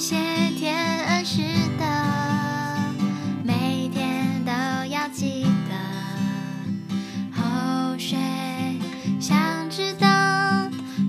[0.00, 0.16] 谢
[0.56, 0.74] 天
[1.08, 1.42] 恩师
[1.78, 1.84] 的，
[3.44, 4.50] 每天都
[4.90, 5.76] 要记得。
[7.36, 8.16] 后学
[9.20, 10.08] 想知道，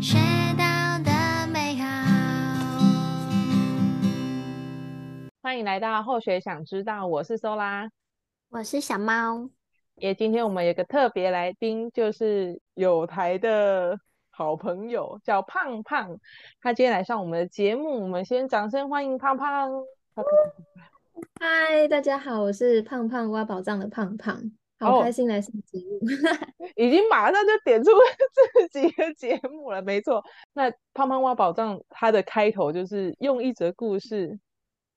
[0.02, 0.18] 学
[0.58, 1.88] 到的美好。
[5.42, 7.90] 欢迎来到后学想知道，我是苏拉，
[8.50, 9.50] 我是小猫。
[9.96, 13.98] 也今天我们有个特别来宾，就是有台的
[14.42, 16.18] 好朋友，叫胖胖。
[16.64, 19.72] 他今天来上我们的节目，我们先掌声欢迎胖胖。
[21.40, 24.42] 嗨，大家好，我是胖胖挖宝藏的胖胖，
[24.80, 26.00] 好开心来上节目。
[26.08, 27.92] 哦、已经马上就点出
[28.72, 30.24] 自己的节目了，没错。
[30.54, 34.40] 那胖胖挖宝藏，它的开头就是用一则故事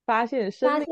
[0.07, 0.87] 发现生命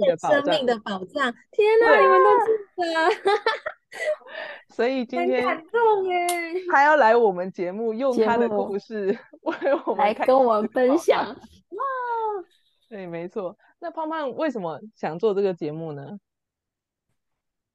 [0.66, 1.32] 的宝藏。
[1.52, 3.32] 天哪，你们都记得。
[4.74, 6.26] 所以今天感动耶，
[6.70, 9.06] 他要来我们节目，用他的故事
[9.42, 9.54] 为
[9.86, 11.26] 我们来跟我们分享。
[11.26, 11.84] 哇，
[12.88, 13.56] 对，没错。
[13.78, 16.18] 那胖胖为什么想做这个节目呢？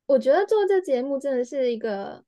[0.08, 2.24] 我觉得做这节目真的是一个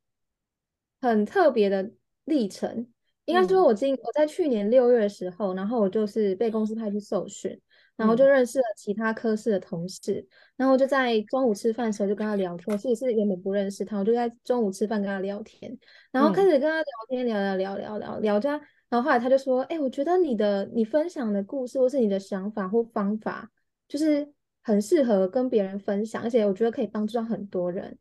[1.01, 1.91] 很特别的
[2.25, 2.87] 历程。
[3.25, 7.59] 应该说，我今我在去年六月的时候，然后我就是被公司派去受训。
[7.99, 12.77] 然后就认识了其他科室的同事，嗯、然后就在中午吃饭的时候就跟他聊天。
[12.77, 15.77] 其实是原本不认识他，我就在中午吃饭跟他聊天，
[16.09, 18.49] 然后开始跟他聊天，聊聊聊聊聊聊着。
[18.87, 23.51] 然后后来他就说：“哎，我觉得你的你分享的故事或是你的想法或方法，
[23.89, 24.25] 就是
[24.63, 27.97] 很适合跟别人分享，而且我觉得可以帮助到很多人。”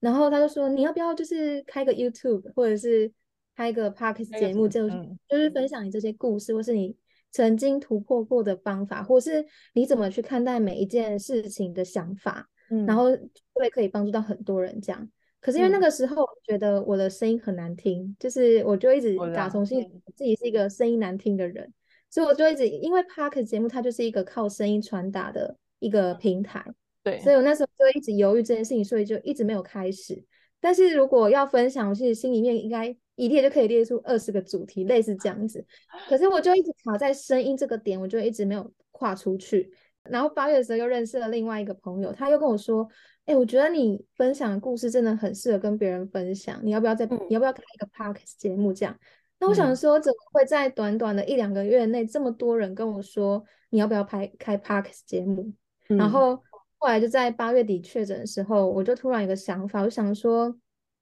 [0.00, 3.12] 然后他就说：“你要不要就是开个 YouTube 或者是
[3.54, 4.88] 开个 Podcast 节目，就
[5.28, 6.96] 就是分享你这些故事，或是你。”
[7.32, 9.44] 曾经突破过的方法，或是
[9.74, 13.06] 你怎么去看待每一件事情的想法，嗯，然后
[13.54, 15.10] 会可以帮助到很多人这样。
[15.40, 21.74] 可是因为那个时候，我觉得我的声音很难听，嗯、就是我就一直打从心里自己是一个声音难听的人，嗯、
[22.10, 26.64] 所以我就一直因为 Podcast 节目它就是一个靠声音传达的一个平台，
[27.02, 30.22] 对，所以我那时候就一直犹豫这件事情，所以就一直没有开始。
[30.62, 35.66] 但是如果要分享，我其实心里面应该一列就可以列出二十个主题，类似这样子。
[36.08, 39.72] 可是我就一直卡在声音这个点，我就一直没有跨出去。
[40.04, 42.88] 然后八月的时候又认识了另外一个朋友，他又跟我说
[43.26, 48.96] ：“哎、欸，我觉得你分享的故事真的很适合跟别人分享，你要不要再、嗯、你要不要开一个 podcast 节目？”这样。
[49.40, 55.52] 那我想说，怎么会在短短的一两个月内，这么多人跟我说你要不要拍开 podcast 节目？
[55.88, 56.40] 嗯、然后。
[56.82, 60.52] 后来就在八月底确诊的时候，我就突然有个想法，我想说，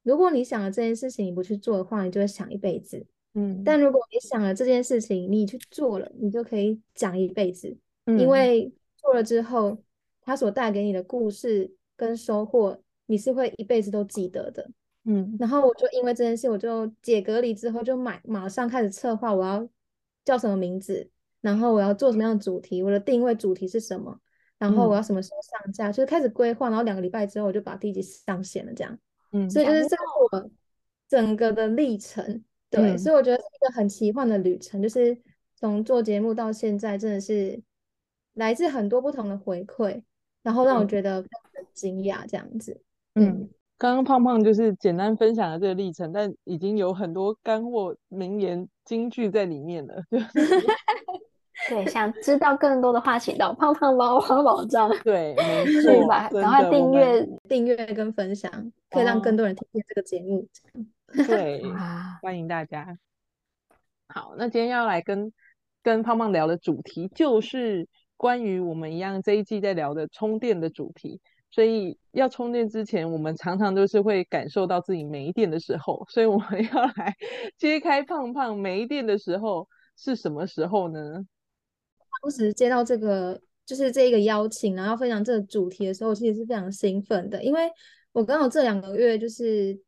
[0.02, 3.06] 如果你想了这件事情，你不去做的话，你就会想一辈子。
[3.32, 7.74] 嗯，但如果你想了这件事情，你去做了，你就可以讲一辈子。
[8.04, 9.82] 嗯，因为做了之后，
[10.20, 14.70] 它所带给你的故事跟收获，你是会一辈子都记得的。
[15.04, 19.66] 嗯，然后我就因为这件事，我就解隔离之后就买，马上开始策划我要
[20.26, 21.08] 叫什么名字，
[21.40, 24.20] 然后我要做什么样的主题，我的定位主题是什么。
[24.60, 25.90] 然后我要什么时候上架？
[25.90, 28.96] 嗯、就是开始规划，然后两个礼拜之后我就把第一集上线了，这样。
[29.32, 30.50] 嗯，所以就是这个我
[31.08, 35.16] 整个的历程，嗯、对，所以我觉得是一个很奇幻的旅程，就是
[35.56, 37.60] 从做节目到现在，真的是
[38.34, 40.02] 来自很多不同的回馈，
[40.42, 42.80] 然后让我觉得非常的惊讶，这样子。
[43.14, 50.04] 嗯，嗯刚刚胖胖就是简单分享了这个历程，但已经有很多干货名言金句在里面了。
[51.68, 54.88] 对，想知道更多的话，请到胖胖猫挖宝藏。
[55.04, 58.50] 对，没 错，赶快订阅、订阅跟分享，
[58.90, 60.48] 可以让更多人听见这个节目。
[60.74, 61.62] 哦、 对，
[62.22, 62.96] 欢迎大家。
[64.08, 65.32] 好，那今天要来跟
[65.82, 71.20] 跟胖胖聊的主题，就是关于我们一样这一季在聊的充电的主题。
[71.52, 77.14] 所以要充电之前，我们常常都是会感受到自己没电的时候，所以我们要来
[77.58, 81.24] 揭开胖胖没电的时候是什么时候呢？
[82.20, 87.70] 当时接到这个就是这一个邀请，然后分享这个主题的时候，我其实是非常兴奋的，因为
[88.12, 89.78] 我刚好这两个月就是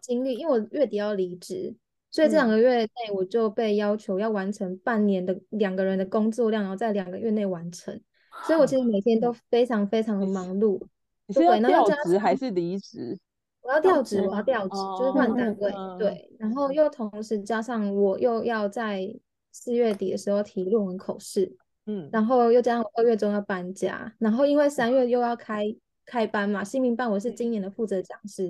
[0.00, 1.74] 经历，因为我月底要离职，
[2.10, 8.00] 所以这两个月内我就被要求要完成半年的两个人的工作量，然后在两个月内完成，
[8.46, 10.80] 所以我其实每天都非常非常的忙碌。
[11.26, 13.18] 你是要调职还是离职？
[13.60, 15.70] 我要调职，我要调职，就是换单位。
[15.98, 19.14] 对，然后又同时加上我又要在
[19.52, 21.54] 四月底的时候提论文口试。
[21.88, 25.64] 嗯，然后又加上我二月中要搬家，然后因为三月又要开
[26.04, 28.46] 开班嘛，新民办我是今年的负责讲师，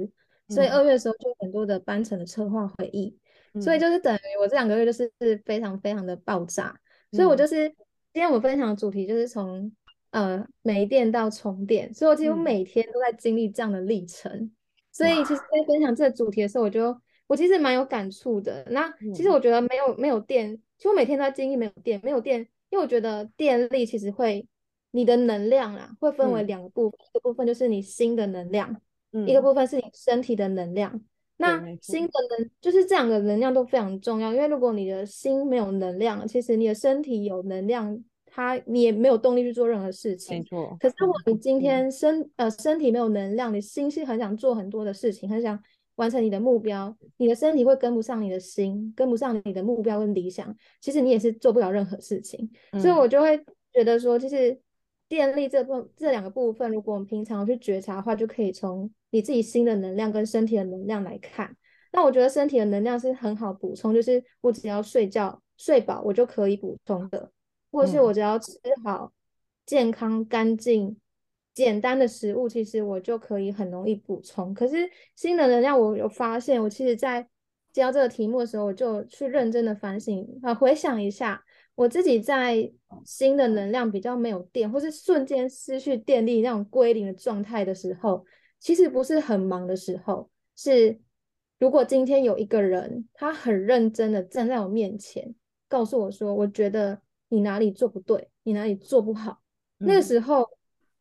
[0.48, 3.16] 嗯、所以二月的时候就很多的班程的策划会议，
[3.54, 5.08] 嗯、所以就是等于我这两个月就是
[5.44, 6.74] 非常非常的爆炸，
[7.12, 7.68] 嗯、所以我就是
[8.12, 9.70] 今天我分享的主题就是从
[10.10, 14.50] 呃没电到充电，所以我几乎每天都在经历这样的历程，嗯、
[14.90, 18.66] 所以其实在分享这个主题的时候，我就我其实蛮有感触的。
[18.70, 22.48] 那其实我觉得没有没有电，其实我每天都在经历没有电，没有电。
[22.70, 24.46] 因为我觉得电力其实会，
[24.90, 28.80] 你的能量啊，会分为两个部分，嗯、一个部分就是你心的能量，
[29.12, 31.00] 嗯、一个部分是你身体的能量。
[31.40, 40.38] 那心的能就是这两个能量都非常重要，因为如果你的心没有能量，其实你的身体有能量，它你也没有动力去做任何事情。
[40.38, 40.76] 没错。
[40.80, 45.56] 可是如果你今天身、嗯、呃身体没有能量，你心是很想做很多的事情，很想
[45.98, 52.50] 完成你的目标，你的身体会跟不上你的心，跟不上你的目标跟理想，其实你也是做不了任何事情。
[52.72, 53.36] 嗯、所以我就会
[53.72, 54.58] 觉得说，就是
[55.08, 58.90] 电力这部这两个部分，如果我们平常去觉察的话，就可以从。
[59.10, 61.56] 你自己心的能量跟身体的能量来看，
[61.92, 67.32] 那我觉得身体的能量是很好补充，就是我只要睡觉睡饱，我就可以补充的，
[67.72, 68.52] 或者是我只要吃
[68.84, 69.10] 好
[69.64, 70.94] 健康、干净、
[71.58, 74.54] 简单的食物，其实我就可以很容易补充。
[74.54, 77.28] 可是新的能量，我有发现，我其实在
[77.72, 81.42] 教这个题目的时候，我就去认真的反省啊，回想一下
[81.74, 82.72] 我自己在
[83.04, 88.24] 新的能量比较没有电，或是瞬间失去电力那种归零的状态的时候。
[88.60, 91.00] 其实不是很忙的时候，是
[91.58, 95.34] 如果今天有一个人，他很认真的站在我面前，
[95.68, 99.40] 告诉我说，我觉得你哪里做不对，你哪里做不好，
[99.80, 100.48] 嗯、那个时候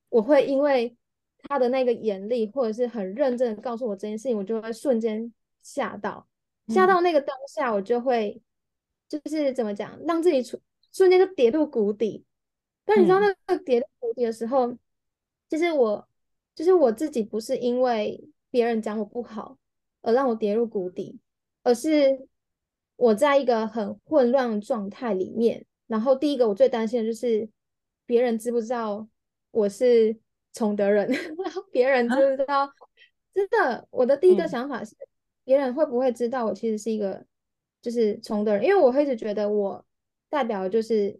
[0.10, 0.96] 我会因为
[1.44, 5.32] 他的那个严厉，或者是很认真的告诉我这件事情，我就会瞬间
[5.62, 6.28] 吓到，
[6.68, 8.42] 吓到那个当下，我就会
[9.08, 10.62] 就是怎么讲，让自己瞬
[10.92, 12.26] 瞬间就跌入谷底。
[12.86, 14.80] 但你知道那个跌入谷底的时候，嗯、
[15.50, 16.08] 其实我。
[16.58, 18.20] 就是我自己不是因为
[18.50, 19.60] 别人讲我不好
[20.02, 21.20] 而让我跌入谷底，
[21.62, 22.28] 而是
[22.96, 25.64] 我在一个很混乱的状态里面。
[25.86, 27.48] 然后第一个我最担心的就是
[28.08, 29.08] 别人知不知道
[29.52, 30.18] 我是
[30.54, 31.08] 崇德人，
[31.44, 32.66] 然后别人知不知道？
[32.66, 32.70] 啊、
[33.34, 34.96] 真的，我的第一个想法是，
[35.44, 37.26] 别人会不会知道我其实是一个
[37.82, 38.64] 就是崇德人？
[38.64, 39.86] 因为我会一直觉得我
[40.30, 41.20] 代表的就是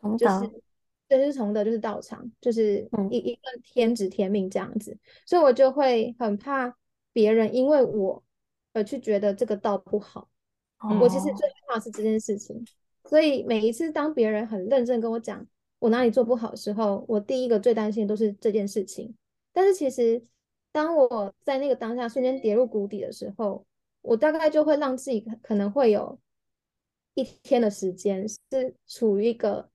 [0.00, 0.26] 崇德。
[0.26, 0.62] 就是
[1.10, 6.72] 就是从的，就是道场，就是一一个天职天命这样子，嗯、所以我就会很怕
[7.12, 8.22] 别人因为我
[8.72, 10.28] 而去觉得这个道不好。
[10.78, 12.64] 哦、我其实最怕是这件事情，
[13.06, 15.44] 所以每一次当别人很认真跟我讲
[15.80, 19.12] 我哪里做不好的时候，我第一个最担心的都是这件事情。
[19.52, 20.22] 但是其实
[20.70, 23.66] 当我在那个当下瞬间跌入谷底的时候，
[24.02, 26.20] 我大概就会让自己可能会有
[27.14, 29.68] 一天的时间是处于一个。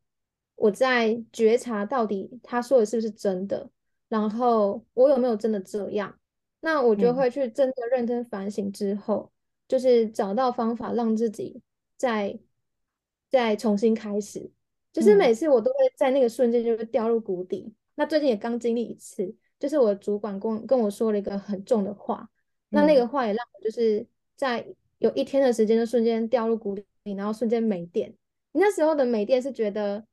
[0.55, 3.69] 我在觉察到底他说的是不是真的，
[4.07, 6.17] 然后我有没有真的这样？
[6.61, 9.35] 那我就会去真的认真反省之后，嗯、
[9.67, 11.61] 就是找到方法让自己
[11.97, 12.39] 再
[13.29, 14.49] 再重新开始。
[14.95, 17.65] 就是每次我都会在那个瞬间就会掉入谷底。
[17.68, 22.30] 嗯、那最近也刚经历一次，就是我主管跟跟我说了一个很重的话，嗯、
[22.69, 24.07] 那那个话也让我就是
[24.38, 24.65] 在
[25.00, 28.15] 有一天的时间就瞬间掉入谷底，然后瞬间没电。
[28.53, 30.06] 你那时候的没电是觉得。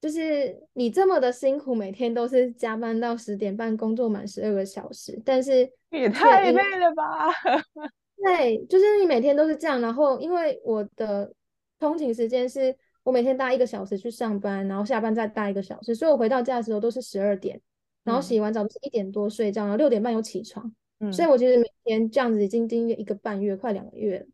[0.00, 7.28] 就是你这么的辛苦，每天都是加班到十点半，工作满十二个小时，但是也太累了吧？
[8.24, 11.30] 对，就是你每天都是这样，然后因为我的
[11.78, 17.60] 通勤时间是我每天搭一个小时去上班，然后下班再搭一个小时，所以我回到家的时候都是十二点，
[18.04, 24.26] 然后洗完澡都是一点多睡觉，然后六点半又起床，嗯，所以我其实每天这样子已经经历一个半月，快两个月了，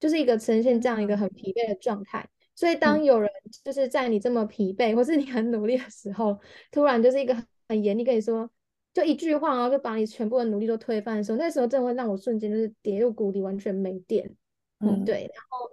[0.00, 2.28] 就是一个呈现这样一个很疲惫的状态。
[2.56, 3.28] 所以，当有人
[3.64, 6.38] 就是在你这么疲惫，或是你很努力的时候，
[6.70, 7.36] 突然就是一个
[7.68, 8.48] 很严厉跟你说，
[8.92, 14.32] 就一句话，然后就把你全部的努力都推翻的时候，那时候真的会让我瞬间就是跌入谷底，完全没电。
[14.78, 15.28] 嗯，对。
[15.34, 15.68] 然后，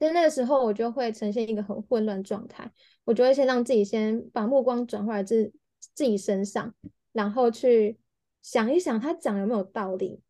[0.00, 2.68] 在那个时候，我就会呈现一个很混乱状态，
[3.04, 5.52] 我就会先让自己先把目光转回来自
[5.94, 6.74] 自己身上，
[7.12, 7.96] 然后去
[8.42, 10.20] 想一想他讲有没有道理。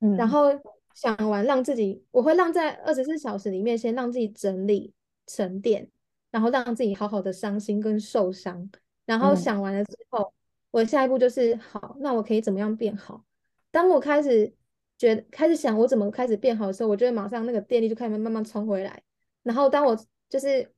[0.00, 0.50] 嗯，然后
[0.92, 4.92] 想完，让自己，我会让在二十四小时里面先让自己整理。
[5.26, 5.88] 沉淀，
[6.32, 8.68] 然后让自己好好的伤心跟受伤，
[9.06, 10.34] 然后想完了之后，嗯、
[10.72, 13.24] 我下一步就是好，那我可以怎么样变好？
[13.70, 14.52] 当我开始
[14.98, 19.00] 觉得开始想我怎么开始变好的时候，我就会马上那个电力就开始慢慢冲回来。
[19.42, 19.96] 然后当我
[20.28, 20.70] 就是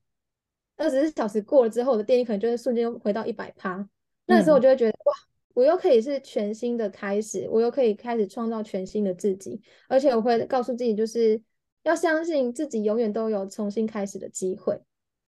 [0.76, 3.88] 二十四小时过了之后，我的电力可能就会瞬间回到一百趴。
[4.26, 5.14] 那个时候我就会觉得、嗯、哇，
[5.54, 11.42] 我又可以是全新的开始，我又可以开始创造全新的自己，而且我会告诉自己就是。
[11.84, 14.80] 要相信自己永远都有重新开始的机会。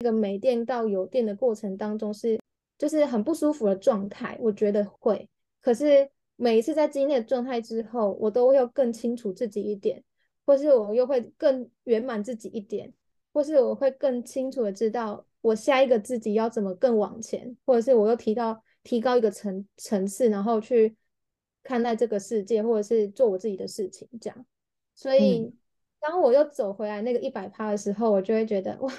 [0.00, 2.40] 这个没电到有电的过程当中是
[2.76, 5.28] 就是很不舒服的状态，我觉得会。
[5.60, 10.02] 可是每一次在经历的状态之后，我都会又更清楚自己一点，
[10.44, 12.92] 或是我又会更圆满自己一点，
[13.40, 20.94] 或是我会更清楚的知道我下一个自己要怎么更往前，或者是我又提到提高一个层层次，然后去
[21.62, 24.46] 看待这个世界，或者是做我自己的事情，这样。
[24.94, 25.40] 所以。
[25.40, 25.56] 嗯
[26.02, 28.90] 当我又走回来那个一百趴的时候，我就会觉得哇，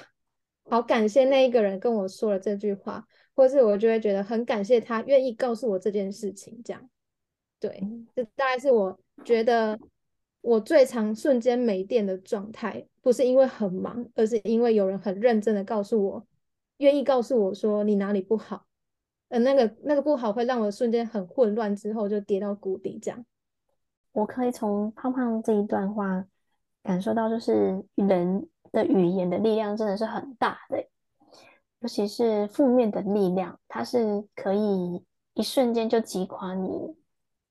[0.70, 6.88] 好感谢那一个人跟我说了这句话，或是我就会觉得很感谢他愿意告诉我这件事情，这样。
[7.58, 7.82] 对，
[8.14, 9.76] 这大概是我觉得
[10.42, 16.26] 我最常瞬间没电的状态，不是因为很忙，而是因为有人很认真的告诉我，
[16.78, 18.66] 愿意告诉我说你哪里不好，
[19.28, 23.24] 呃，那个那个不好会让我瞬间很混乱，之后就跌到谷底，这样。
[24.12, 26.26] 我可以从胖胖这一段话
[26.82, 30.84] 感受到，就是人的语言的力量真的是很大的，
[31.78, 35.02] 尤其是负面的力量，它是可以
[35.34, 36.94] 一瞬间就击垮你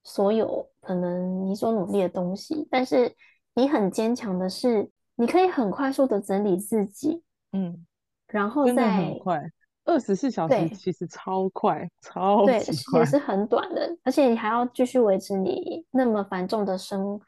[0.04, 2.68] 所有可能你所努力的东西。
[2.70, 3.16] 但是
[3.54, 7.22] 你很坚强的是，你可以很快速的整理自己，
[7.54, 7.86] 嗯，
[8.28, 9.42] 然后再很快。
[9.84, 12.58] 二十四小时其实超快，超对，
[12.94, 17.20] 也是很短的，而且你还要继续维持你那么繁重的生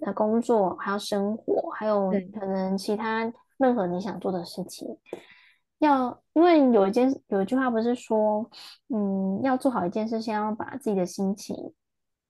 [0.00, 4.88] 呃工作，还有生活，还有可能其他任何你想做的事情。
[5.78, 8.44] 要因为有一件有一句话不是说，
[8.88, 11.56] 嗯，要做好一件事，先要把自己的心情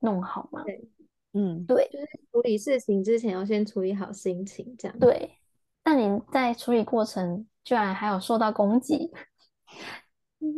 [0.01, 0.63] 弄好吗？
[0.65, 0.89] 对，
[1.33, 4.99] 嗯，对，就是处理事情之前要先处理好心情，这样。
[4.99, 5.39] 对，
[5.83, 9.11] 但你在处理过程居然还有受到攻击。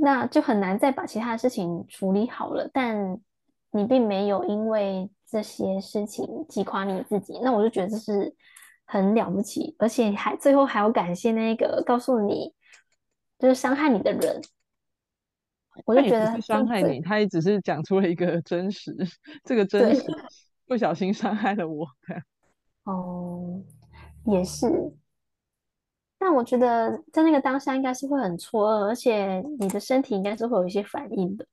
[0.01, 3.21] 那就很难再把其他的事情处理好了，但
[3.73, 8.33] 你并没有因为这些事情击垮你自己，那我就觉得这是
[8.85, 12.55] 很了不起，而且还最后还要感谢那个告诉你
[13.41, 14.41] 就是伤害你的人，
[15.85, 18.95] 我就觉得伤害你，他也只是讲出了一个真实，
[19.45, 20.05] 这个真实
[20.67, 21.87] 不小心伤害了我。
[22.85, 23.63] 哦，
[24.27, 24.67] 也是。
[26.19, 31.45] 但我觉得在那个当下应该是会很错愕，而且你的身体应该是会有一些反应的，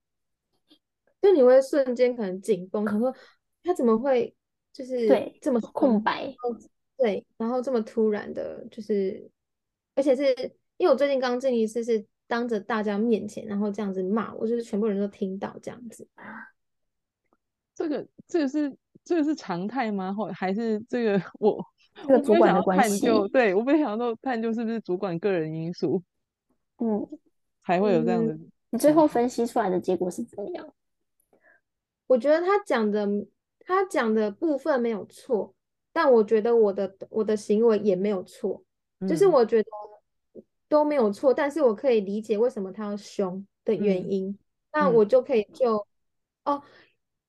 [1.21, 3.11] 就你会瞬间可能紧绷，想说
[3.63, 4.35] 他怎么会
[4.71, 6.31] 就是对这么空白，
[6.97, 9.27] 对，然后这么突然的，就是
[9.95, 10.23] 而且是
[10.77, 16.07] 因为我最近刚进一次是当着大家面前，然后这样子骂我，就是全部人都听到这样子。
[17.74, 20.13] 这个这个是这个是常态吗？
[20.13, 21.65] 或还是这个 我？
[22.07, 26.01] 这个主管的关系，对，我没想到探究是不是主管个人因素，
[26.77, 27.05] 嗯，
[27.65, 28.38] 才会有这样的。
[28.69, 30.74] 你最后分析出来的结果是怎么样？
[32.05, 33.07] 我觉得他讲的，
[33.59, 35.53] 他讲的部分没有错，
[35.91, 38.63] 但我觉得我的我的行为也没有错，
[39.00, 39.69] 嗯，就是我觉得
[40.69, 44.38] 都没有错，但是我可以理解为什么他要凶的原因，嗯，
[44.71, 45.85] 那我就可以就，
[46.43, 46.63] 嗯，哦，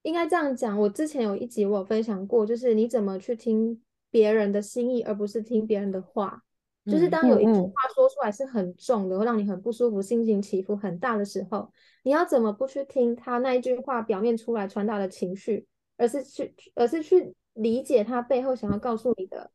[0.02, 0.78] 应该这样讲。
[0.78, 3.82] 我之前有一集我有分享过，就是你怎么去听。
[4.12, 6.42] 别人的心意，而不是听别人的话。
[6.84, 15.64] 就是当有一句话说出来是很重的，会让你很不舒服，心情起伏很大的时候，你要怎么不去听他那一句话表面出来传达的情绪，
[15.96, 19.48] 而是去，而是去理解他背后想要告诉你的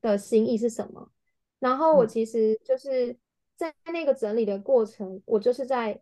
[0.00, 1.10] 的心意是什么？
[1.58, 3.14] 然后我其实就是
[3.58, 6.00] 在那个整理的过程，我就是在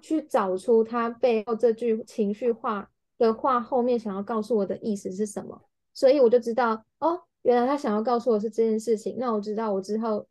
[0.00, 5.62] 去找出他背后这句情绪化的话后面想要告诉我的意思是什么，
[5.94, 7.22] 所以我就知道哦。
[7.42, 10.26] 原来他想要告诉我是这件事情，那我知道我之后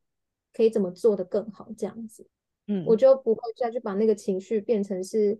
[0.51, 2.27] 可以怎么做的更好，这样子，
[2.67, 5.39] 嗯，我就不会再去把那个情绪变成是，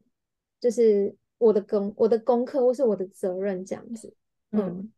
[0.62, 4.14] 就是我的功，我的功课或是我的责任这样子，
[4.52, 4.94] 嗯，嗯，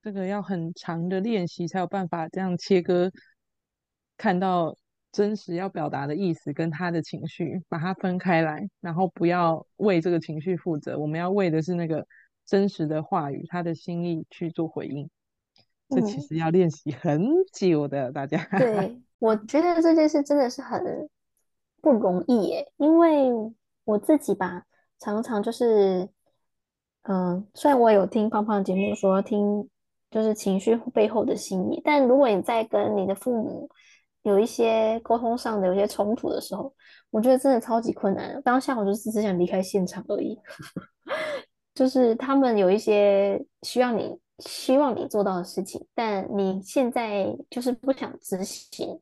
[0.00, 3.12] 这个要很长的练习才有办法这样切割，
[4.16, 4.74] 看到
[5.12, 12.06] 真实要表达的意思跟他的情绪，把它分开来，然后不要为这个情绪负责，我们要为的是那个
[12.44, 15.08] 真实的话语，他的心意去做回应。
[15.88, 18.44] 这其实要练习很久的，嗯、大家。
[18.58, 21.08] 对， 我觉得这件事真的是很
[21.80, 23.30] 不容易耶，因为
[23.84, 24.64] 我自己吧，
[24.98, 26.08] 常常就是，
[27.02, 29.68] 嗯、呃，虽然我有听胖胖节目说听，
[30.10, 33.70] 就是情绪背后的心意，但如果你在跟你的父母
[34.30, 36.72] 有一些沟通上的有一些冲突的时候，
[37.10, 38.40] 我觉得真的超级困难。
[38.42, 40.38] 当下我就是只想离开现场而已，
[41.74, 44.18] 就是他们有一些需要你。
[44.40, 49.00] 希望你做到的事情，但你现在就是不想执行，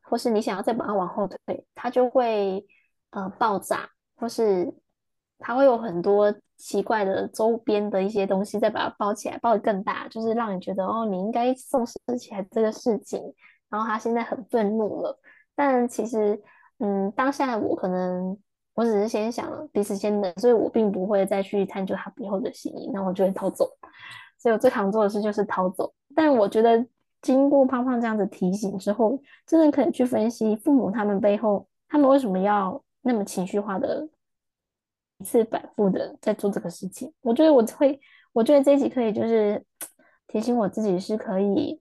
[0.00, 2.64] 或是你想要再把它往后推，它就会
[3.10, 4.72] 呃爆炸，或是
[5.40, 13.20] 它会有很多奇怪的周边的一些东西再把它包起来，包得更大，就是让你觉得哦，你应该重视起来这个事情，
[13.70, 15.18] 然后他现在很愤怒了，
[15.54, 16.40] 但其实
[16.78, 18.36] 嗯，当下我可能
[18.74, 23.66] 我只是先想彼此先冷，所以我并不会再去探究他背后的心意，那我就会逃走。
[24.38, 26.86] 所以我最常做的事就是逃走，但我觉得
[27.20, 34.08] 经过胖胖这样子提醒之后，真的可以去分析父母他们背后，他们为什么要那么情绪化的，
[35.18, 37.12] 一次反复的在做这个事情。
[37.20, 38.00] 我觉得我会，
[38.32, 39.62] 我觉得这一集可以就是
[40.26, 41.79] 提醒我自己是可以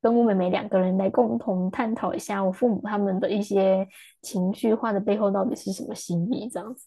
[0.00, 3.86] 跟我妹妹两个人来共同探讨一下我父母他们的一些
[4.22, 6.86] 情绪化的背后到底是什么心理这样子。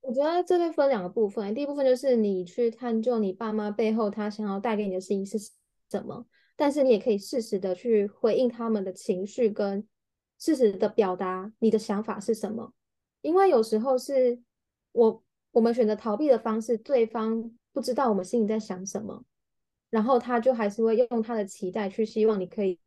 [0.00, 5.38] 我觉得这边分两个部分，第一部分就是你去探究你爸妈背后他想要带给你的事情是
[5.90, 9.86] 什么，但是你也可以适时的去回应他们的情绪，跟
[10.38, 12.72] 适时的表达你的想法是什么。
[13.20, 14.40] 因为有时候是
[14.92, 19.22] 我我们选择逃避的方式，对方不知道我们心里在想什么，
[19.90, 22.78] 然后他就还是会用他的期待去希望你可以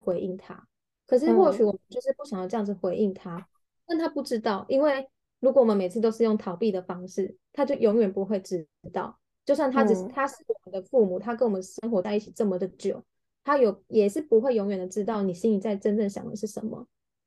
[0.00, 0.66] 回应他。
[1.06, 3.46] 可是或许我们就是不想要这样子回应他，嗯、
[3.86, 5.08] 但他不知道，因为。
[5.40, 9.16] 如果我们每次都是用逃避的方式，他就永远不会知道。
[9.44, 13.00] 就算他只是、嗯、他是我们的父母，他跟我们生活在一起这么的久，
[13.44, 16.84] 他有也是不会永远的知道你心里在真正想的是什么。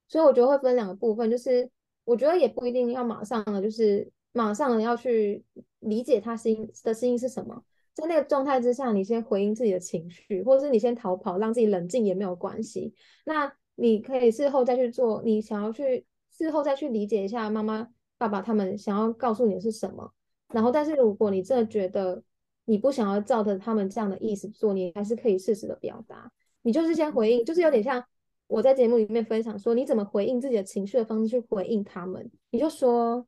[0.09, 1.69] 所以我觉得会分两个部分，就是
[2.03, 5.41] 我觉得也不一定要马上的，就是马上的要去
[5.79, 7.63] 理解他心的心意是什么。
[7.93, 12.93] 在那个状态之下，你先回应自己的情绪，或者是你先逃跑，让自己冷静也没有关系。
[13.25, 17.89] 那你可以事后再去做，你想要去事后再去理解一下妈妈。
[18.17, 20.13] 爸爸他们想要告诉你的是什么？
[20.53, 22.21] 然后，但是如果你真的觉得
[22.65, 26.31] 你不想要照着他们这样的意思做，你还是可以适时的表达。
[26.61, 28.05] 你就是先回应，就是有点像
[28.45, 32.29] 我在节目里面分享说，你怎么回应自己的情绪的方式去回应他们。
[32.51, 33.25] 你就说，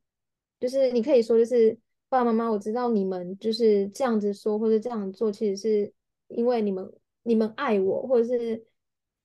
[0.60, 1.76] 就是你可以说，就是
[2.14, 5.92] 爸爸妈妈，我知道你们就是这样子说或者这样做，其实是
[6.28, 6.88] 因为你们
[7.24, 8.64] 你们爱我，或者是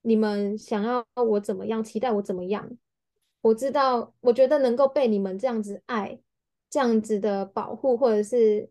[0.01, 2.67] 你们想要我怎么样，期待我怎么样。
[3.41, 6.19] 我知道，我觉得能够被你们这样子爱，
[6.67, 8.67] 这样子的保护，或者是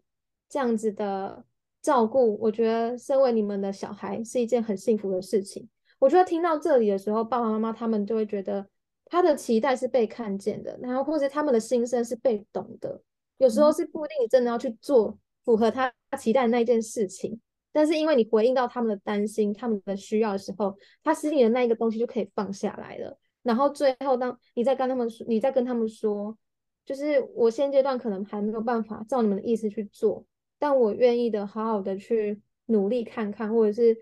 [0.49, 1.45] 这样子的
[1.81, 5.69] 照顾，我觉得身为你们的小孩是一件很幸福的事情。
[6.01, 8.67] 我觉得听到这里的时候，爸爸妈妈他们就会觉得
[9.05, 13.01] 他的期待是被看见的，然后或者他们的心声是被懂的。
[13.39, 17.41] 有时候是不一定你真的要去做符合他期待的那一件事情，
[17.73, 23.19] 但是因为你回应到他们的担心、他们的需要的时候，他心里的那一个东西就可以放下来了。
[23.43, 26.37] 然后最后，当你再跟他们说，你再跟他们说，
[26.85, 30.25] 就是我现阶段可能还没有办法照你们的意思去做，
[30.59, 33.97] 但我愿意的，好好的去努力看看，或者是，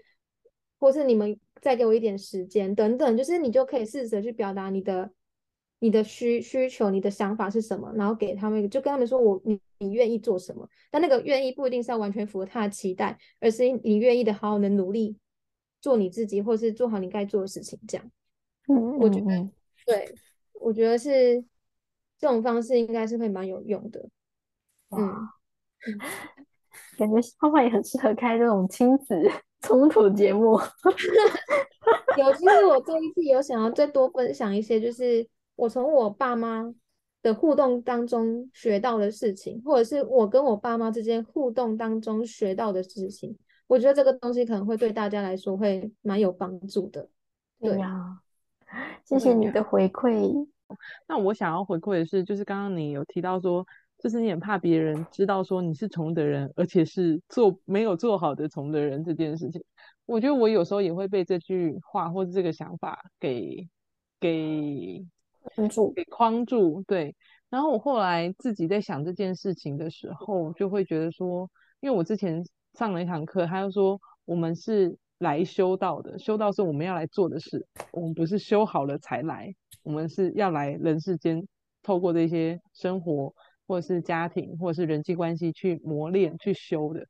[0.80, 5.12] 或是你们再给我一点时间等等，就是你就可以试着去表达你的
[5.78, 15.16] 你的需需求，你的想法是什么，然后给他们，就跟他们说我你你愿意做什么，但那个愿意不一定是要完全符合他的期待，而是你愿意的好好的努力
[15.80, 18.10] 做你自己，或是做好你该做的事情，这样。
[18.68, 19.48] 嗯，我觉得，
[19.84, 20.14] 对，
[20.54, 21.44] 我觉得是
[22.18, 24.08] 这种方式应该是会蛮有用的。
[24.96, 25.28] 嗯，
[26.96, 29.14] 感觉泡泡也很适合开这种亲子
[29.60, 30.58] 冲突节目。
[32.16, 36.72] 有，其实我这一次有想要再多分享一些，就是我从我爸妈
[37.22, 43.36] 的互动当中学到的事情，或者是我跟我爸妈之间互动当中学到的事情。
[43.66, 47.08] 我觉得这个东西可能会对大家来说会蛮有帮助的。
[47.58, 48.20] 对呀。
[49.04, 50.46] 谢谢你的回馈。
[51.06, 53.64] 那我想要回馈的是，就是刚刚你有提到说，
[53.98, 59.62] 就是你很怕别人知道说你是从德人，而且是做没有做好的从德人这件事情。
[60.04, 63.68] 我觉得我有时候也会被这句话或者这个想法给
[64.18, 65.06] 给
[65.54, 66.82] 框住，给框住。
[66.86, 67.14] 对。
[67.48, 74.96] 然后我后来自己在想这件事情的时候，就会觉得说，因为我之前上了一堂课，他就说我们是。
[75.18, 77.66] 来修道的，修道是我们要来做的事。
[77.90, 79.50] 我们不是修好了才来，
[79.82, 81.48] 我们是要来人世间，
[81.82, 83.34] 透过这些生活，
[83.66, 87.06] 或者是家庭，或者是人际关系去磨练、去修的。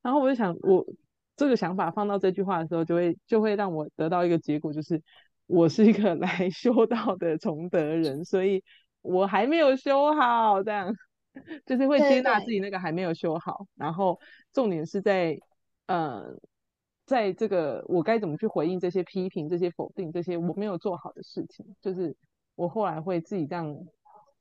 [0.00, 0.86] 然后我就想，我
[1.34, 5.02] 这个想法放到这句话的时候，就会就会让我得到一个结果，就是
[5.50, 8.62] 我是一个 来修道的崇德人，所以
[9.02, 10.94] 我还没有修好，这样
[11.66, 13.66] 就是会接纳自己那个还没有修好。
[13.74, 14.18] 然后
[14.52, 15.38] 重点是在，
[15.86, 16.38] 呃。
[17.06, 22.16] 在这个我该怎么去回应这些批评、这些否定、这些我没有做好的事情，就是
[22.54, 23.76] 我后来会自己这样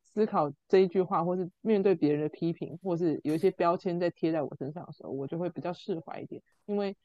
[0.04, 6.44] 思考这一句话，或是面对别人的批评，或是有一些标签在贴在我身上的时候，我就会比较释怀一点。
[6.68, 6.96] 因为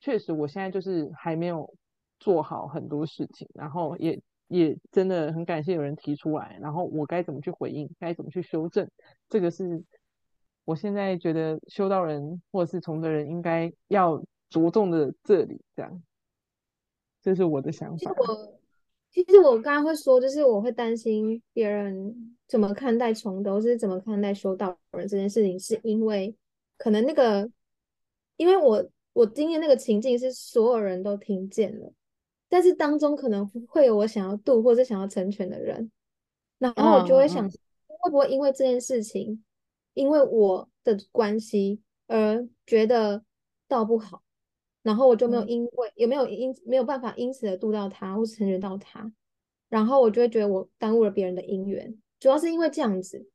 [0.00, 1.74] 确实我现在就是还没有
[2.22, 8.88] 做好很多事情，然后也也真的很感谢有人提出来，然后我该怎么去回应，该怎么去修正，
[9.28, 9.82] 这个是
[10.64, 14.22] 我现在觉得修道人或者是从德人应该要。
[14.52, 16.02] 着重的这里，这样，
[17.22, 17.96] 这是我的想法。
[17.96, 18.60] 其实我，
[19.10, 26.36] 其实我刚刚会说，就是我会担心别人怎么看待崇德，是怎么看待修道人这件事情，是因为
[26.76, 27.50] 可能那个，
[28.36, 31.90] 因为我我今天那个情境是所有人都听见了，
[32.52, 35.90] 但是当中可能会有我想要度或者想要成全的人，
[36.58, 39.42] 然后我就会想，会不会因为这件事情，
[39.94, 43.24] 因为我的关系而觉得
[43.66, 44.22] 道不好。
[44.82, 49.10] 然后我就没有因为也没有因没有办法因此而度到他或是成全到他，
[49.70, 53.26] 然后我就会觉得我耽误了别人的姻缘，主要是因为这样子，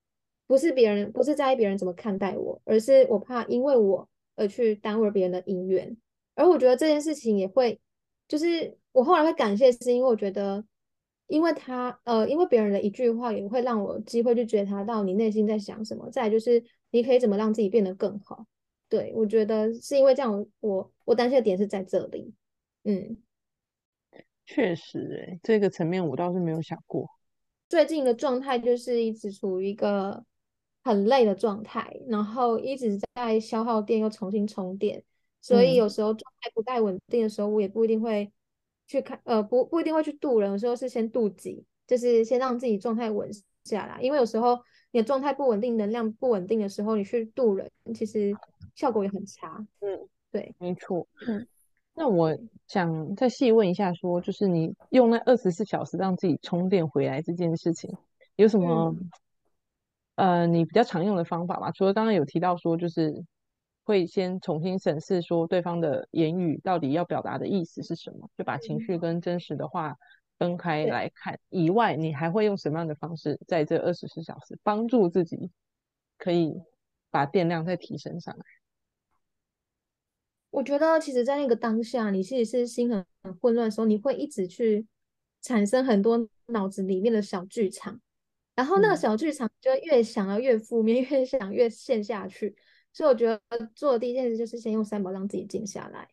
[0.45, 5.97] 不是别人不是在意别人怎么看待我，而是我怕因为我而去耽误了别人的姻缘，
[6.35, 7.79] 而我觉得这件事情也会，
[8.27, 10.65] 就是我后来会感谢，是因为我觉得，
[11.27, 18.47] 因为他呃，因为别人的一句话也会让我有机会去觉察到你内心在想什么，再来就是你可以怎么让自己变得更好。
[18.89, 22.33] 对，我觉得是因为这样，我我担心的点是在这里。
[22.85, 23.17] 嗯，
[24.47, 27.07] 确实，哎，这个层面我倒是没有想过。
[27.69, 30.25] 最近的状态就是一直处于一个
[30.83, 35.03] 很累的状态，然后一直在消耗电又重新充电，
[35.39, 38.31] 所以有时候状态不太稳定的时候，我也不一定会
[38.87, 43.29] 去看，呃，不不一定会去渡人，有时候是先渡己，就是先让自己状态稳
[43.63, 44.57] 下来，因为有时候
[44.91, 48.35] 你的状态不稳定，能量不稳定的时候，你去渡人，其实。
[48.75, 51.47] 效果也很差，嗯，对，没错，嗯，
[51.95, 57.97] 那我想再细问一下说，说就是你用那二十四小时让自己充电回来这件事情，
[58.35, 58.95] 有什么、
[60.13, 61.71] 嗯、呃你比较常用的方法吗？
[61.71, 63.25] 除了刚刚有提到说，就是
[63.87, 69.95] 会先重新审视说对方的言语到底要表达的意思是什么，就把情绪跟真实的话
[70.37, 75.49] 分开来看以外，你还会用什么样的方式在这二十四小时帮助自己
[76.17, 76.61] 可以
[77.09, 78.43] 把电量再提升上来？
[80.49, 84.85] 我觉得，其实，在那个当下，你其实是心很很混乱的时候，你会一直去
[85.41, 88.01] 产生很多脑子里面的小剧场，
[88.53, 92.53] 然后那个小剧场就越想要越负面， 越想越陷下去。
[92.97, 93.39] 所以，我觉得
[93.75, 96.07] 做的第一件事就是先用三宝让自己静下来，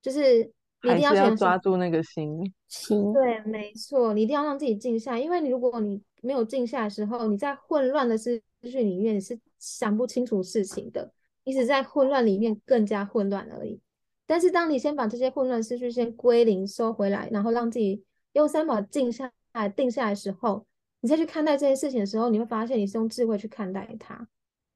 [0.00, 0.38] 就是
[0.82, 3.12] 你一定要先抓住那个心心。
[3.12, 11.12] 对，没错，你一定要让自己静下，因为你如果你没有静下来的时候，你在混乱的思绪里面你是想不清楚事情的。
[11.44, 13.78] 一直在混乱里面更加混乱而已。
[14.24, 20.64] 但是当你先把这些混乱思绪先归零收回来，然后让自己用三宝静下来、定下来的时候，
[21.02, 24.26] 你再去看待这件事情的时候，你会发现你是用智慧去看待它。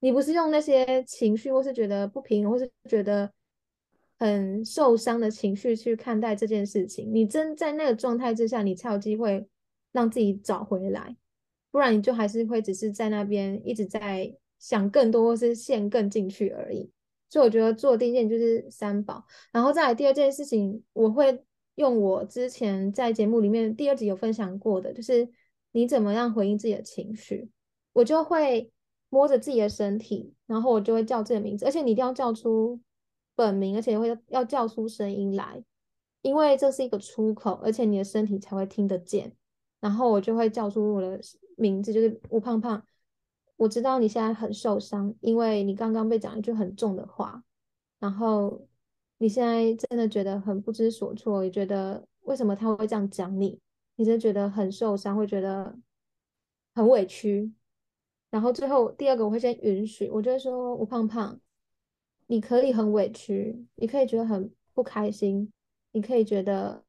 [0.01, 3.33] 你不是用那些情绪，或是觉得不平，或是觉得
[4.19, 7.09] 很受伤的情绪去看待这件事情。
[7.13, 9.49] 你真在那个状态之下，你才有机会
[9.93, 11.17] 让自己找回来。
[11.71, 14.37] 不然你就还是会只是在那边一直在。
[14.61, 16.91] 想更多或是陷更进去而已，
[17.31, 21.45] 所以我觉得做第一件就是三宝，然后再来第二件事情，我会
[21.77, 25.29] 用我之前在节目里面第二集有分享过的，就是
[25.71, 27.49] 你怎么样回应自己的情绪，
[27.93, 28.69] 我就会
[29.11, 32.81] 摸着自己的身体，然后我就会叫自己的名字，而且你一定要叫出
[33.35, 35.63] 本名，而且会要叫出声音来，
[36.23, 39.35] 因为这是一个出口，而且你的身体才会听得见，
[39.81, 41.21] 然后我就会叫出我的
[41.57, 42.83] 名字，就是吴胖胖。
[43.57, 47.43] 我知道你现在很受伤，因为你刚刚被讲一句很重的话，
[47.99, 48.67] 然后
[49.19, 53.59] 你现在真的觉得很不知所措，也觉得为什么他会这样讲你，
[53.97, 55.77] 你真的觉得很受伤，会觉得
[56.75, 57.53] 很委屈。
[58.31, 61.41] 然后最后第二个我会先允许，我就会说吴胖胖，
[62.27, 65.51] 你可以很委屈，你可以觉得很不开心，
[65.93, 66.85] 你可以觉得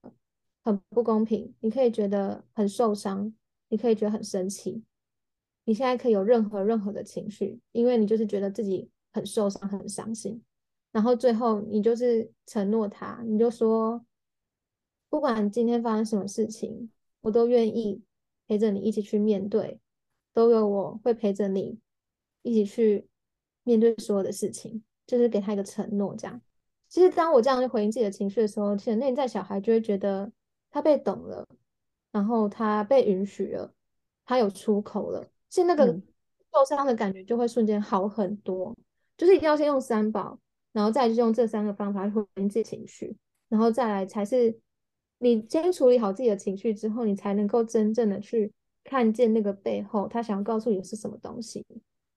[0.63, 3.34] 很不公平，你可以觉得很受伤，
[3.69, 4.84] 你可以觉得很生气。
[5.65, 10.41] 你现在可以有任何任何的情绪，因为你就是觉得自己很受伤、很伤心，
[10.91, 14.04] 然后最后你就是承诺他，你就说，
[15.10, 18.02] 不管今天发生什么事情，我都愿意
[18.47, 19.80] 陪着你一起去面对，
[20.34, 21.80] 都有我会陪着你
[22.42, 23.08] 一起去
[23.63, 26.15] 面对所有的事情，就是给他一个承诺。
[26.15, 26.42] 这样，
[26.88, 30.32] 其实当我这样去回应自己的情绪的时候，其实内在小孩就会觉得
[30.72, 31.48] 他被懂了，
[32.12, 33.74] 然后他被允许了，
[34.26, 35.28] 他有出口了。
[35.50, 35.86] 其实那个
[36.54, 38.78] 受伤的感觉就会瞬间好很多，嗯、
[39.18, 40.39] 就是一定要先用三宝，
[40.72, 43.15] 然后再用这三个方法去回应自己情绪，
[43.50, 44.60] 然后再来才是
[45.18, 48.52] 你先处理好自己的情绪之后，你才能够真正的去
[48.84, 51.65] 看见那个背后他想要告诉你的是什么东西，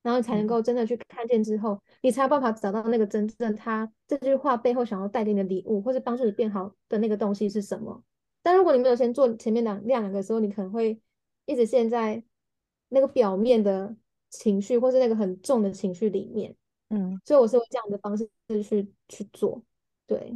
[0.03, 8.03] 然后才能够真的去看见之后，你才有办法找到那个真正他这句话背后想要带给你的礼物，或是帮助你变好的那个东西是什么。
[8.43, 11.01] 但如果你没有先做前面两两个的时候，你可能会
[11.47, 12.23] 一直陷在。
[12.95, 13.97] 那个表面的
[14.29, 16.55] 情绪，或是那个很重的情绪里面，
[16.91, 18.29] 嗯，所以我是用这样的方式
[18.63, 19.63] 去去做，
[20.07, 20.31] 对，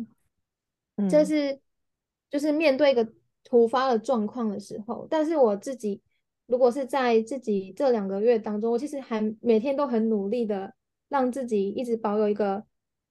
[0.97, 1.61] 嗯，这是
[2.31, 3.07] 就是面对一个
[3.45, 6.01] 突发的状况的时候，但是我自己
[6.47, 10.75] 如果是在自己这两个月当中，我其实还每天都很努力的
[11.09, 12.65] 让自己一直保有一个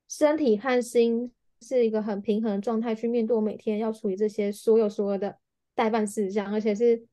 [0.07, 5.37] 身体和心是一个很平衡的状态去面对我每天要处理这些所有所有的
[5.73, 7.05] 待办事项，而且是。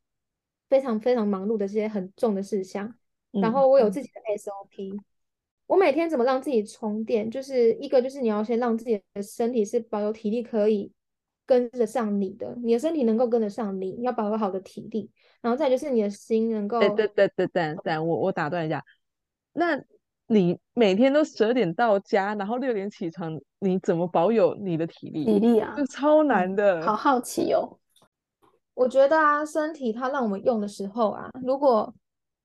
[0.70, 2.88] 非常非常忙碌的这些很重的事项，
[3.32, 5.04] 嗯、然后我有自己的 SOP，、嗯、
[5.66, 7.30] 我每天怎么让自己充电？
[7.30, 10.90] 就是一个就是你要先让自己的身体是保有体力，可以
[11.44, 16.78] 跟得上你的，你的身体能够跟得上你，你要保有好的体力，然后再就是你的心能够。
[16.78, 18.84] 对对对对对，我我打断一下，
[19.52, 19.82] 那
[20.26, 25.24] 你每天都十二点到家，然后六点起床，你怎么保有你的体力？
[25.24, 26.80] 体力啊，就超难的。
[26.80, 27.78] 嗯，好好奇哦。
[28.74, 31.94] 我觉得啊，身体它让我们用的时候啊，如果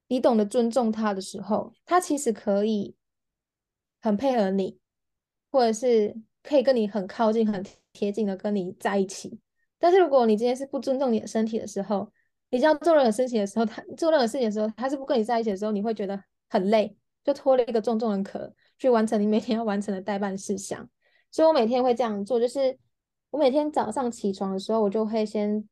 [0.09, 2.95] 你懂得尊重它的时候，它其实可以
[4.01, 4.77] 很配合你，
[5.51, 7.63] 或者是可以跟你很靠近、很
[7.97, 9.39] 贴近的跟你在一起。
[9.79, 12.11] 但是如果你今天是不尊重你的身体的时候，
[12.51, 20.87] 你这样做任何事情的时候，他做任何事情的时候，他是不跟你在一起的时候，你会觉得很累，就拖了一个重重的壳去完成你每天要完成的待办事项。
[21.31, 22.77] 所以我每天会这样做，就是
[23.31, 25.67] 我每天早上起床的时候，我就会先。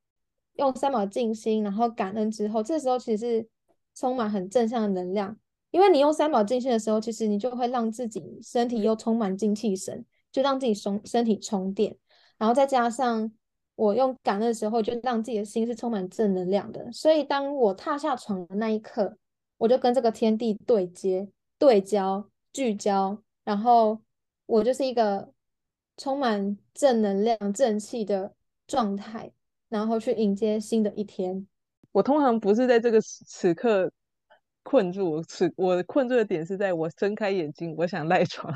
[0.57, 3.49] 用三秒静心，然后感恩之后，这时候其实是
[3.93, 5.38] 充满很正向的能量。
[5.71, 11.97] 因为你用三秒静心的时候，其实你就会让自己身体又充满精气神，就让自己充身体充电。
[12.38, 13.32] 然后再加上
[13.76, 16.91] 我用感恩的时候，就让自己的心是充满正能量的。
[16.91, 19.17] 所以当我踏下床的那一刻，
[19.58, 24.02] 我就跟这个天地对接、对焦、聚焦，然后
[24.45, 25.32] 我就是一个
[25.98, 28.34] 充满正能量、正气的
[28.67, 29.32] 状态。
[29.67, 31.45] 然后去迎接新的一天。
[31.91, 33.91] 我通常不是在这个此刻
[34.62, 38.54] 困住，此我困住的点是在我睁开眼睛，我想赖床。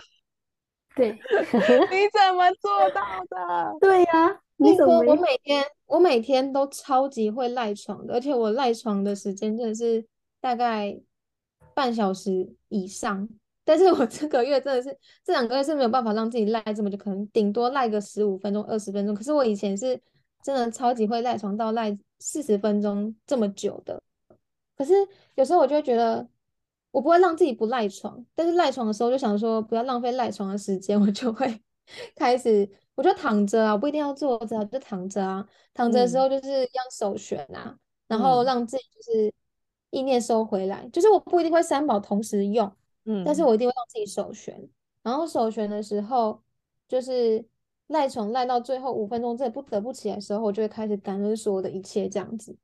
[0.96, 1.12] 对，
[1.92, 3.78] 你怎么做到的？
[3.80, 5.00] 对呀、啊，你怎么？
[5.00, 10.06] 我每天我每天都超级会赖床的，而且我赖床的时间真的是
[10.42, 11.00] 大概
[11.74, 13.28] 半小时以上。
[13.64, 19.16] 但是我这个月真的是这两个月是没有办法让自己赖这么久，可能顶多赖个十五分钟、二十分钟。
[19.16, 20.00] 可是我以前是。
[20.42, 24.02] 真的超级会赖床到赖四十分钟这么久的，
[24.78, 24.94] 可是
[25.36, 26.26] 有时候我就会觉得
[26.92, 31.62] 我不会让自己不赖床，但是赖床的时候就想说不要浪费赖床的时间， 我就会
[32.16, 39.34] 开始我就躺着啊，我不一定要坐着，啊就躺着啊，躺着的时候就是要手旋啊，嗯、然后让自己就是
[39.92, 42.72] 意念收回来，就是我不一定会三宝同时用，
[43.06, 44.70] 嗯，但是我一定会让自己手旋，
[45.04, 46.42] 然后手旋的时候
[46.88, 47.46] 就是。
[47.90, 52.56] 赖床赖到最后五分钟，真的不得不起来的时候，我就会开始感恩所有的一切这样子。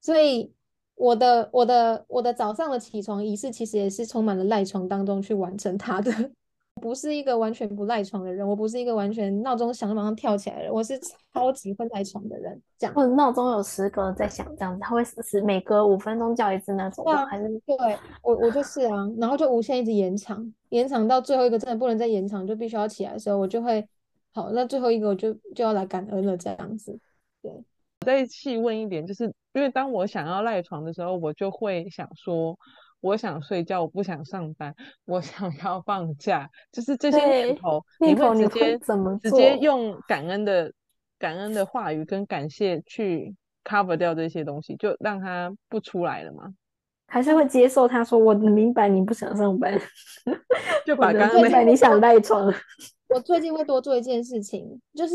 [0.00, 0.50] 所以
[0.96, 6.10] 我的我的我的早上的起床仪式，其实也是充满了赖床当中去完成它的。
[6.82, 11.00] 不是一个完全不赖床的人，我不是一个完全闹钟响就马上跳起来的人，我是
[11.32, 12.60] 超级会赖床的人。
[12.78, 17.76] 这样，或者闹钟有十个在响，这样子，他会是每隔五分钟叫一次那种，啊、还是对
[18.22, 23.88] 我我就是啊，然后就无限一直延长，延长到最后一个真的不能再延长，就必须要起来的时候，我就会。
[24.34, 26.92] 好，那最后一个我就就要来感恩了，这样子。
[27.40, 27.64] 对，我
[28.06, 32.56] 再细问一点，就是因为当我想要赖床的时候，我就会想说，
[33.00, 40.72] 我想睡觉，我不想上班，我 想要放假，就是这些念头，你会直接怎么直接用感恩的
[41.18, 46.54] 感恩的话语跟感谢去 cover 掉这些东西，就让它不出来了吗？
[47.08, 49.78] 还是会接受他说，我明白你不想上班，
[50.86, 52.52] 就把刚刚明白你想赖床。
[53.08, 55.14] 我最近会多做一件事情，就是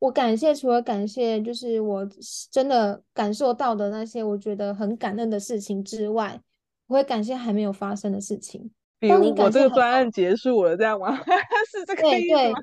[0.00, 2.08] 我感谢，除了感谢，就是我
[2.50, 6.40] 真的感受到的那些我觉得很感恩的事情之外，
[6.88, 8.70] 我会感谢还没有发生的事情。
[8.98, 11.16] 比如我这个专案结束了，这样吗？
[11.70, 12.58] 是这个意思吗？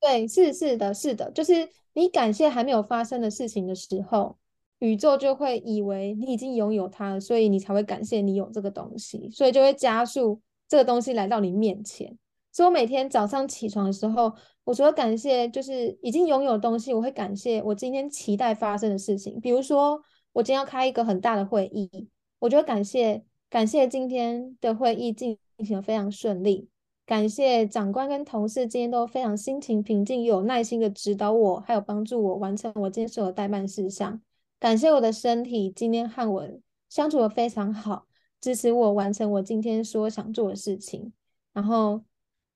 [0.00, 4.36] 对对对，是是的，是的，就是你感谢还没有发生的事情的时候，
[4.80, 12.18] 宇宙就会以为你已经拥有它了，所以你才会感谢你有这个东西，所以就会加速这个东西来到你面前。
[12.52, 14.32] 所以我每天早上起床的时候，
[14.64, 19.38] 我除了感谢就是已经拥有的东西，我会感谢我今天期待发生的事情。
[19.38, 20.00] 比如说，
[20.32, 26.68] 我今天要开一个很大的会议，我就会感谢感谢今天的会议进行得非常顺利，
[27.04, 34.20] 感谢长官跟同事今天都非常心情平静，有耐心的指导我，还有帮助我完成我今天所有的待办事项。
[34.58, 36.48] 感谢我的身体今天和我
[36.88, 38.06] 相处的非常好，
[38.40, 41.12] 支持我完成我今天所想做的事情，
[41.52, 42.00] 然后。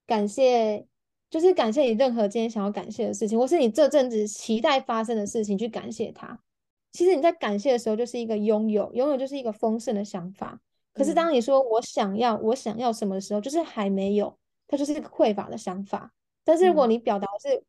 [0.08, 0.86] 感谢，
[1.30, 6.38] 就是感谢你任何今天想要感谢的事情，或是你这阵子期待发生的事情，去感谢它。
[6.90, 10.60] 其实你在感谢的时候，就是一个拥有，拥有就是一个丰盛的想法。
[10.94, 14.36] 可是当你说我想要，我想要什么的时候，就是还没有，
[14.66, 16.12] 它就是一个匮乏的想法。
[16.44, 17.62] 但是如果你表达的是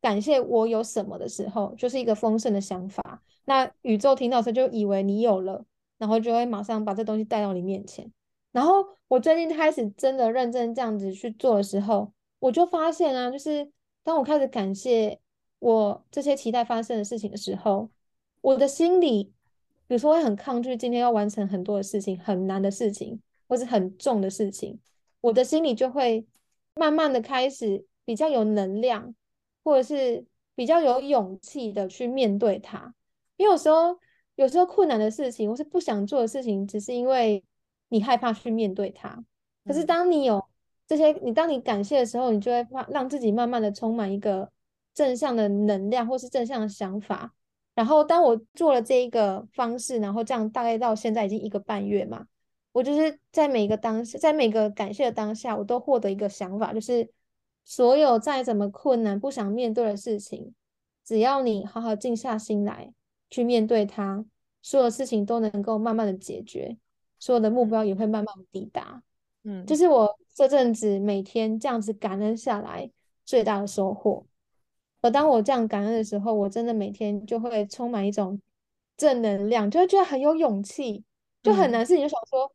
[0.00, 3.22] 感谢我有什么的时候，就是一个丰盛的想法。
[3.46, 5.64] 那宇宙听到时候就以为你有了，
[5.96, 8.12] 然后就会马上把这东西带到你面前。
[8.52, 13.70] 然后我最近开始真的认真这样子去做的时候，我就发现啊，就是
[14.02, 15.20] 当我开始感谢
[15.58, 17.90] 我这些期待发生的事情的时候，
[18.40, 19.24] 我的心里，
[19.86, 24.78] 比如说会很抗拒今天要完成很多的事情，很难的事情，或是很重的事情。
[25.20, 26.26] 我的心里就会
[26.74, 29.14] 慢慢的开始比较有能量，
[29.64, 30.24] 或者是
[30.54, 32.94] 比较有勇气的去面对它。
[33.36, 33.98] 因为有时候，
[34.36, 37.42] 有时候困难的事情，或是不想做的事情，只是因为
[37.88, 39.24] 你害怕去面对它。
[39.64, 40.44] 可是当你有
[40.88, 44.50] 这些，你当你感谢的时候，你就会让让自己慢慢的充满一个
[44.94, 47.34] 正向的能量，或是正向的想法。
[47.74, 52.26] 然后当我做了这一个方式，然后这样大概到现在已经一个半月嘛，
[52.72, 57.08] 我就是在每一个当下，在每个感谢的当下，我都获得一个想法，就是
[57.64, 60.54] 所有再怎么困难、不想面对的事情，
[61.04, 62.90] 只要你好好静下心来
[63.28, 64.24] 去面对它，
[64.62, 66.78] 所有事情都能够慢慢的解决，
[67.18, 69.02] 所有的目标也会慢慢抵达。
[69.44, 72.88] 嗯，就是我这阵子每天这样子感恩下来
[73.24, 74.24] 最大的收获。
[75.00, 78.40] 而当我这样感恩的时候，我真的每天就会充满一种
[78.96, 81.02] 正能量，就会觉得很有勇气。
[81.42, 82.54] 就很难事情就想说，嗯、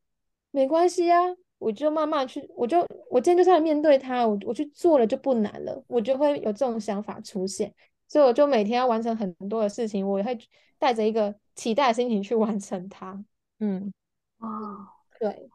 [0.51, 1.19] 没关系啊，
[1.57, 7.73] 我就慢慢去，我就我今天就是要面对它，我我去做了就不难了，我就会有这种想法出现。
[8.07, 10.37] 所以我就每天要完成很多的事情，我也会
[10.79, 13.21] 带着一个期待的心情去完成它。
[13.59, 13.93] 嗯，
[14.39, 14.87] 哦，
[15.19, 15.49] 对。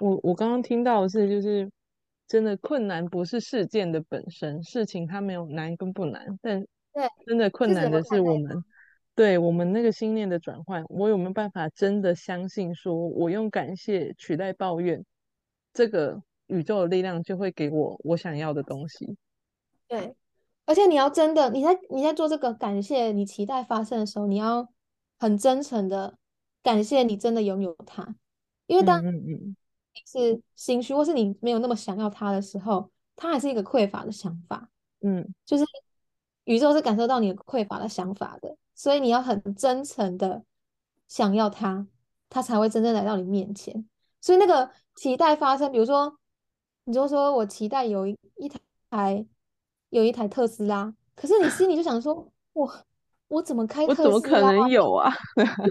[0.00, 1.70] 我我刚刚听到的是，就是
[2.26, 8.64] 真的困难不是事件的本身，事情它没有难跟不难，但对真的困难的是我们，
[9.14, 15.04] 对我们那个心念的转换，我有没有办法真的相信，说我用感谢取代抱怨，
[15.72, 19.16] 这个宇宙的力量就会给我我想要的东西。
[19.86, 20.14] 对，
[20.66, 24.68] 而且你要真的你在你在做这个感谢你期待发生的时候，你要
[25.18, 26.16] 很真诚的
[26.62, 28.16] 感谢你真的拥有它，
[28.66, 29.56] 因为当嗯嗯嗯。
[30.06, 34.68] 是心虚，或是你没有那么想要它的时候，它还是一个匮乏的想法。
[35.02, 35.64] 嗯，就是
[36.44, 40.42] 宇宙是感受到你的匮乏的想法的，所以你要很真诚的
[41.08, 41.86] 想要它，
[42.28, 43.88] 它才会真正来到你面前。
[44.20, 46.14] 所以那个期待发生，比如说，
[46.84, 48.48] 你就说我期待有一一
[48.90, 49.26] 台
[49.88, 52.70] 有一台特斯拉，可是你心里就想说，我
[53.28, 54.10] 我怎么开特斯拉？
[54.10, 55.10] 我怎么可能有啊？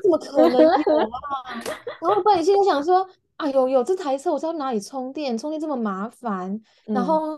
[0.10, 1.62] 我怎么可能有啊？
[2.02, 3.08] 然后不然你心里想说。
[3.40, 6.52] 哎呦，有这台车，我知道哪里充电，充电这么麻烦。
[6.88, 7.38] 嗯、然后，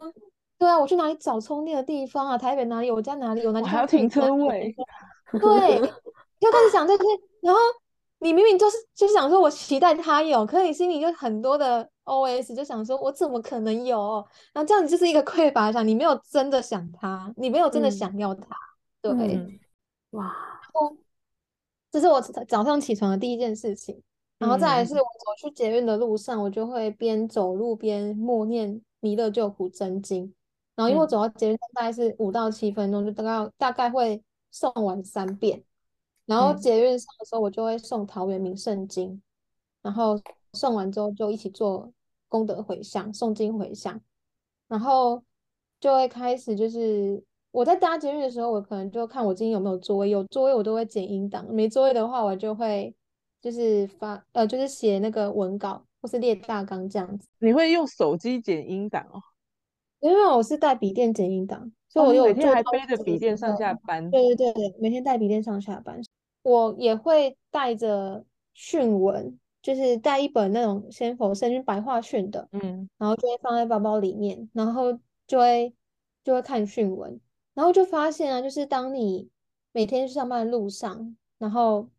[0.58, 2.36] 对啊，我去哪里找充电的地方啊？
[2.36, 2.90] 台北哪里？
[2.90, 3.66] 我家哪里有哪里？
[3.68, 4.76] 还要停车位。
[5.32, 5.80] 对，
[6.40, 7.04] 就开始想这些。
[7.42, 7.60] 然后
[8.18, 14.26] 你明明就是就是想说，我期待他有，可是你心里就很多的 OS，就想说我怎么可能有？
[14.54, 18.56] 然后这样子就是一个匮乏想，你没有真的想他，你没有真的想要他。
[19.04, 19.60] 嗯、对，嗯、
[20.12, 20.36] 哇，
[21.92, 24.02] 这是我早上起床的第一件事情。
[24.42, 30.34] 然后再来是我走去捷运的路上，我就会边走路边默念弥勒救苦真经。
[30.74, 34.20] 然后因为我走到捷运站大概是五到七分钟，就大概大概会
[34.52, 35.64] 诵完三遍。
[36.26, 39.22] 然后捷运上的时候，我就会诵桃园明圣经。
[39.84, 40.20] 然后
[40.54, 41.94] 诵完之后就一起做
[42.28, 44.02] 功德回向、诵经回向。
[44.68, 45.22] 然后
[45.80, 52.96] 就会开始就是我在搭捷运的时候，我可能就看我今天有没有座位，有座位我都会剪音档，没座位的话我就会。
[53.42, 57.28] 就是发呃，就是写那个文稿或是列大纲这样子。
[57.40, 59.20] 你会用手机剪音档哦？
[60.00, 64.10] 因为我是带笔电剪音档，所以我有每天还背着笔电上下班。
[64.12, 66.00] 对对对，每天带笔电上下班。
[66.44, 68.24] 我也会带着
[68.54, 74.92] 讯文，就是带一本那种先佛圣经白话讯的，嗯，然后就会放在包包里面，然后
[75.26, 75.74] 就会
[76.24, 77.20] 就会看讯文，
[77.54, 79.30] 然后就发现啊，就是当你
[79.72, 81.90] 每天去上班的路上，然后。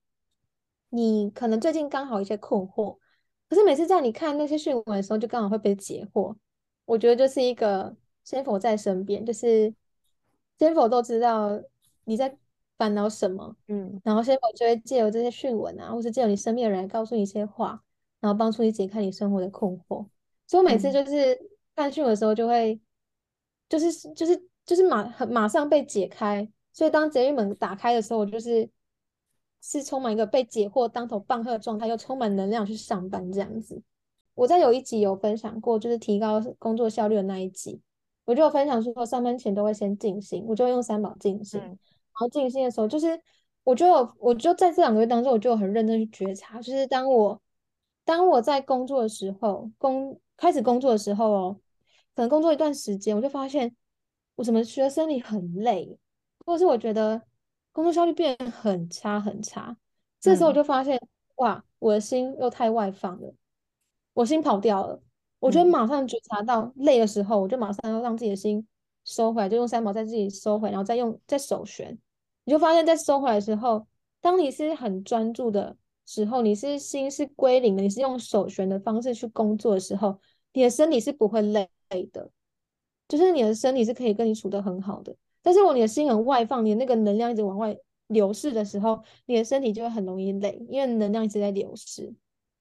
[0.95, 2.99] 你可能最近刚好一些困惑，
[3.49, 6.37] 可是每次在你看那些讯文的时候，就刚好会被解惑。
[6.85, 9.75] 我觉得就是一个仙佛在身边，就是
[10.59, 11.59] 仙佛都知道
[12.05, 12.37] 你在
[12.77, 17.83] 烦恼什么，嗯，然后仙佛就会借由这些讯文啊，或是借由你身边的人来告诉你一些话，
[18.21, 20.07] 然后帮助你解开你生活的困惑。
[20.47, 21.39] 所以我每次就是
[21.75, 22.79] 看讯文的时候，就会
[23.67, 26.47] 就是就是就是马马上被解开。
[26.75, 28.69] 所以当捷运门打开的时候，我就是。
[29.65, 33.81] 是充满一个被解惑、当头棒喝的状态，又充满能量去上班这样子。
[34.35, 37.81] 我在有一集有分享过，就是提高工作效率的那一集，
[38.25, 41.61] 我就有分享说，上班前都会先静心，我就用三宝静心。
[41.61, 41.79] 嗯、然
[42.15, 43.09] 后静心的时候，就是
[43.63, 43.87] 我就
[44.19, 47.41] 我就在这两个月当中，我就很认真去觉察，就是当我
[48.05, 51.61] 当我在工作的时候，工开始工作的时候哦，
[52.17, 53.77] 可能工作一段时间，我就发现
[54.35, 55.97] 我怎么觉得身体很累，
[56.45, 57.23] 或者是我觉得。
[57.73, 59.77] 工作效率变很差很差，
[60.21, 63.35] 这时候我就发现，嗯、哇，我的心又太外放了，
[64.13, 65.03] 我心跑掉了。
[65.39, 68.65] 我就马上觉察到累的时候，我就马上要让自己的心
[69.05, 71.99] 收回来，就用三毛在自己收回，然后再用再手旋。
[72.45, 73.85] 你就发现，在收回来的时候，
[74.21, 80.21] 当你是很专注的时候，你是心是归零的，你是用手旋的方式去工作的时候，
[80.53, 81.69] 你的身体是不会累
[82.13, 82.31] 的，
[83.09, 85.17] 就是你的身体是可以跟你处得很好的。
[85.43, 87.77] 但是如果你的心很外放，你的那个能量一直往外
[88.07, 92.15] 流逝的时候，你的身体就会很容易累，因为能量一直在流失。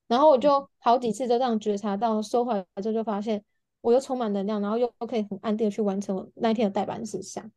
[0.07, 3.43] 然后我就好几次都这样觉察到，收回来之后就发现
[3.81, 7.49] 我又充满能量，然后又可以很安定的去完成我那一天的待办事项。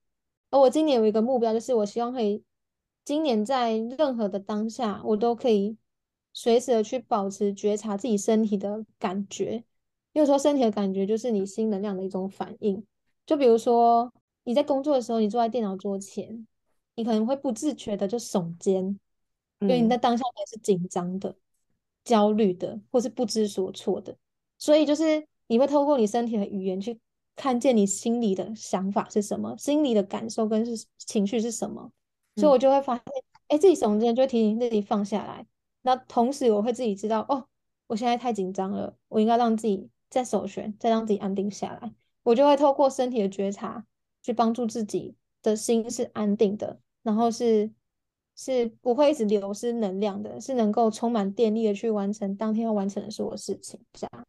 [0.51, 2.45] 而我今年有一个目标，就是我希望可以
[3.05, 5.77] 今年在任何的当下，我都可以
[6.33, 9.65] 随时的去保持觉察自己身体的感觉。
[10.13, 12.85] 有时候身体的感觉就是你心能量的一种反应。
[13.27, 14.13] 就比如说
[14.45, 16.47] 你在工作的时候，你坐在电脑桌前，
[16.95, 18.99] 你可能会不自觉的就耸肩，
[19.61, 21.35] 因为你在当下还是紧张的、
[22.05, 24.17] 焦虑的，或是不知所措的。
[24.59, 26.99] 所以就是你会透过你身体的语言去
[27.37, 31.91] 看见你心里的想法是什么，心里的感受跟是情绪是什么。
[32.37, 33.05] 所以我就会发现，
[33.49, 35.47] 哎、嗯，自己耸肩就会提醒自己放下来。
[35.83, 37.47] 那同时我会自己知道，哦，
[37.87, 41.93] 我现在太紧张了，我应该让自己再首选，再让自己安定下来。
[42.23, 43.85] 我就会透过身体的觉察，
[44.25, 47.71] 去帮助自己的心是安定的，然后是
[48.35, 53.79] 是不会一直流失能量的，是能够充满电力的去完成当天要完成的所有事情。
[53.93, 54.27] 这样，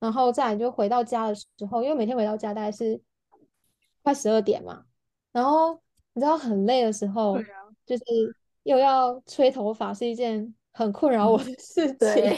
[0.00, 3.00] 然后再来就回到家的时候，因为每天回到家大概是
[4.02, 4.84] 快十二点嘛，
[5.30, 5.80] 然后
[6.12, 7.42] 你知道很累的时候，啊、
[7.86, 8.04] 就是
[8.64, 12.36] 又要吹头发，是一件很困扰我的事情。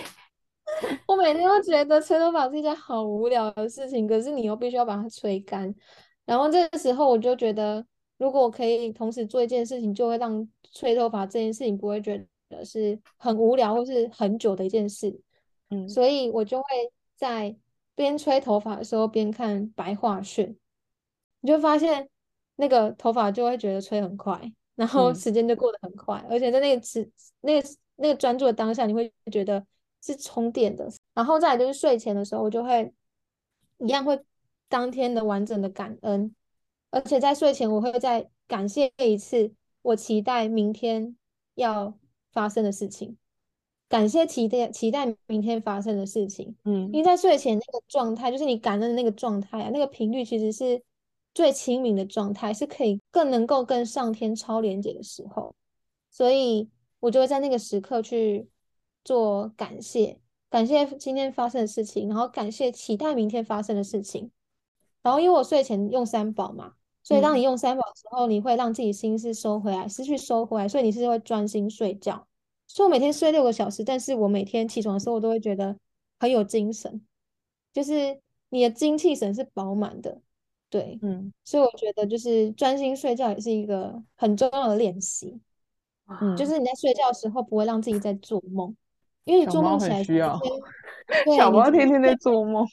[1.08, 5.74] 我每天都觉得吹头发是一件好无聊的事情，可是你又必须要把它吹干。
[6.24, 7.84] 然后这个时候我就觉得，
[8.18, 15.20] 如果我可以同时做一件事情，就会让吹头发这件事情不会觉得是很无聊或是很久的一件事。
[15.70, 16.64] 嗯，所以我就会
[17.16, 17.56] 在
[17.94, 20.56] 边吹头发的时候边看白话讯，
[21.40, 22.08] 你就发现
[22.56, 27.10] 那个头发就会觉得吹很快，然后时间就过得很快，嗯、而且在那个时
[27.40, 29.64] 那个那个专注的当下，你会觉得。
[30.04, 32.92] 是充电的，然后再来就是睡前的时候，我就会
[33.78, 34.20] 一样会
[34.72, 36.34] 当天的完整的感恩，
[36.90, 39.52] 而且在睡前我会再感谢一次
[39.82, 41.14] 我期待明天
[41.56, 41.92] 要
[42.32, 43.18] 发生的事情，
[43.86, 50.82] 感谢期待期待明天发生的事情，嗯，因为在睡前那个状态，就是你感恩的那个状态啊，那个频率其实是
[51.34, 55.54] 最清明的状态，是可以更能够跟上天超连接的时候，
[56.10, 56.70] 所以
[57.00, 58.48] 我就会在那个时刻去。
[59.04, 64.30] 做感谢，感谢今天发生的事情，然后感谢期待明天发生的事情。
[65.02, 72.26] 然后因为我睡前用三宝嘛，所以当你用三宝的时候，嗯、你会让自己心思收回来，思绪收回来，所以你是会专心睡觉。
[72.68, 75.76] 所以我每天睡六个小时，但是我每天起床的时候，我都会觉得
[76.18, 77.02] 很有精神，
[77.72, 80.20] 就是你的精气神是饱满的。
[80.70, 85.38] 对，嗯，所以我觉得就是专心睡觉也是一个很重要的练习。
[86.06, 88.74] 嗯，就是你在睡觉的时候不会让自己在做梦。
[89.24, 90.36] 因为你做梦起来需要，
[91.36, 92.66] 小猫天天在做梦。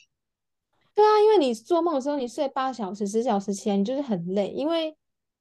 [0.99, 4.93] 对啊，因为你做梦的时候，你睡八小时、十小时起来，你就是很累，因为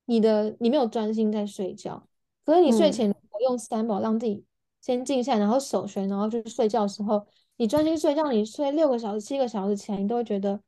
[0.05, 2.07] 你的你没有专心在睡觉。
[2.45, 4.45] 可是你睡前用三宝让自己
[4.81, 10.61] 先静下来，然后手旋，然后就是睡觉的时候，你专心睡觉，你睡六个小时、七个小时起来，你都会觉得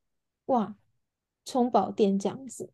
[0.46, 0.74] 哇，
[1.44, 2.72] 充饱电这样子。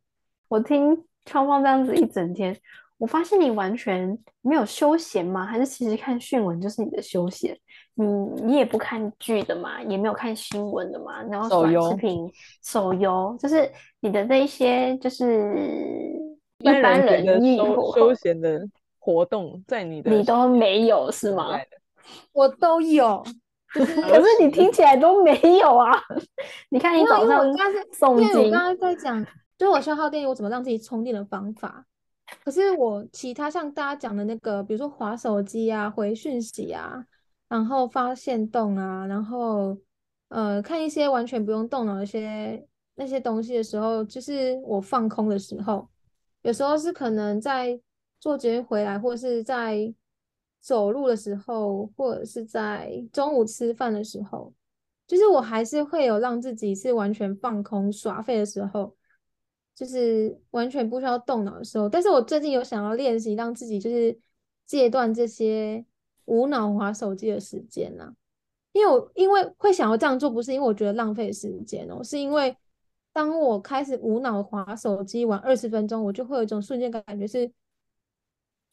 [0.49, 2.59] 我听超方这样子一整天。
[2.99, 5.45] 我发现你完全没有休闲吗？
[5.45, 7.57] 还是其实看讯文就是你的休闲？
[7.95, 8.05] 你
[8.43, 12.31] 你也不看剧的嘛，也没有看新闻的嘛，然后短视频、
[12.63, 13.71] 手游，就是
[14.01, 15.55] 你的那一些就是
[16.59, 18.61] 一般人的休休闲的
[18.99, 21.59] 活动，在你的你都没有是吗？
[22.33, 23.23] 我都有，
[23.73, 25.93] 可是你听起来都没有啊！
[26.71, 29.25] 你看你早上因为，我刚刚在讲，
[29.59, 31.85] 就是我消耗电力，我怎么让自己充电的方法。
[32.45, 37.05] 可是我其他像大家讲的那个，比如说划手机啊、回讯息啊，
[37.49, 39.77] 然后发现动啊，然后
[40.29, 42.67] 呃看一些完全不用动脑一些
[42.97, 45.89] 那些东西的时候，就是我放空的时候，
[46.43, 47.81] 有时候是可能在
[48.19, 49.95] 坐捷运回来，或是在
[50.61, 54.53] 走路的时候，或者是在中午吃饭的时候，
[55.07, 58.97] 就是我还是会有让自己是完全放空耍废的时候。
[59.77, 64.19] 就是完全不需要动脑的时候，但是我最近有想要练习，让自己就是
[64.65, 65.85] 戒断这些
[66.25, 68.15] 无脑滑手机的时间呐。
[68.73, 72.57] 因为我因为会想要这样做，不是因为我觉得浪费时间哦，是因为
[73.13, 77.53] 当我开始无脑滑手机玩二十分钟，我就会有一种瞬间感觉是，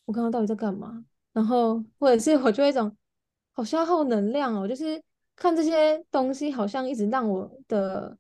[0.05, 1.03] 我刚刚到底在干嘛？
[1.33, 2.95] 然后或者是我就会一种
[3.51, 5.03] 好消耗能量哦，就是
[5.35, 8.17] 看这些东西好像一直让我的。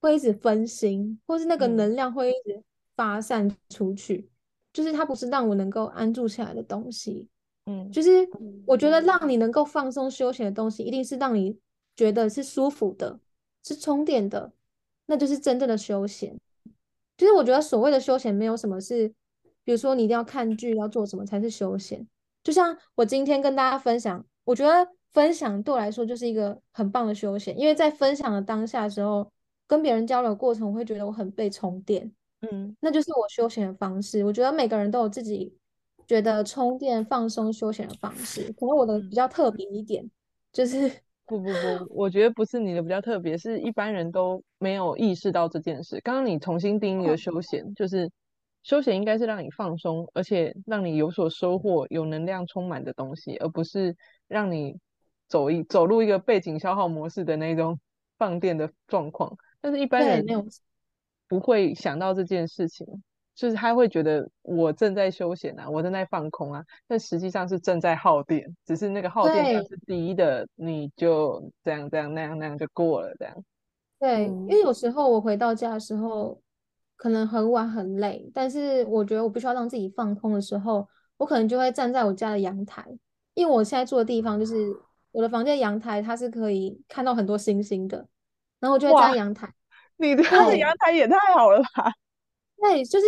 [0.00, 2.62] 会一直分心，或是那个能量会一直
[2.96, 4.30] 发散出去，嗯、
[4.72, 7.28] 就是它不是让我能够安住下来的东西。
[7.66, 8.28] 嗯，就是
[8.66, 11.58] 我觉得让你能够放松休闲的东西，一定是让你
[11.94, 13.20] 觉得是舒服的，
[13.62, 14.50] 是充电的，
[15.06, 16.36] 那就是真正的休闲。
[17.18, 19.06] 其实我觉得所谓的休闲，没有什么是，
[19.62, 22.06] 比如说你一定要看剧，要做什么才是休闲。
[22.42, 29.30] 就像我今天跟大家分享，我觉得分享对我来说就是一个很棒的休闲，因为在分享的当下的时候，
[29.70, 32.10] 跟别人交流过程，我会觉得我很被充电，
[32.40, 34.24] 嗯，那就是我休闲的方式。
[34.24, 35.56] 我觉得每个人都有自己
[36.08, 40.10] 觉得充电、放松、休闲的方式，可能我的比较特别一点，
[40.52, 40.90] 就是
[41.24, 46.00] 不不不，我觉得不是你的比较特别，是一般人都没有意识到这件事。
[46.02, 48.10] 刚刚你重新定义了休闲，就是。
[48.62, 53.96] 休闲应该是让你放松，而且让你有所收获、有能量充满的东西，而不是
[54.28, 54.78] 让你
[55.28, 57.80] 走一走入一个背景消耗模式的那种
[58.18, 59.34] 放电的状况。
[59.60, 60.24] 但是一般人
[61.28, 62.86] 不会想到这件事情，
[63.34, 73.44] 就是他会觉得我正在休闲啊，我正在放空啊，但实际上是正在耗电，只是那个耗电量是低的，你就这样这样那样那样就过了这样。
[73.98, 76.40] 对，因为有时候我回到家的时候。
[77.02, 80.86] 可能很晚很累，但是我觉得我必须要让自己放空的时候，
[81.16, 82.84] 我可能就会站在我家的阳台，
[83.32, 84.54] 因为我现在住的地方就是
[85.10, 88.06] 我的房间阳台，它是可以看到很多星星的，
[88.60, 89.52] 然后我就会站在阳台。
[89.96, 90.22] 你的
[90.56, 91.92] 阳台也太好了吧？
[92.60, 93.06] 对，就是。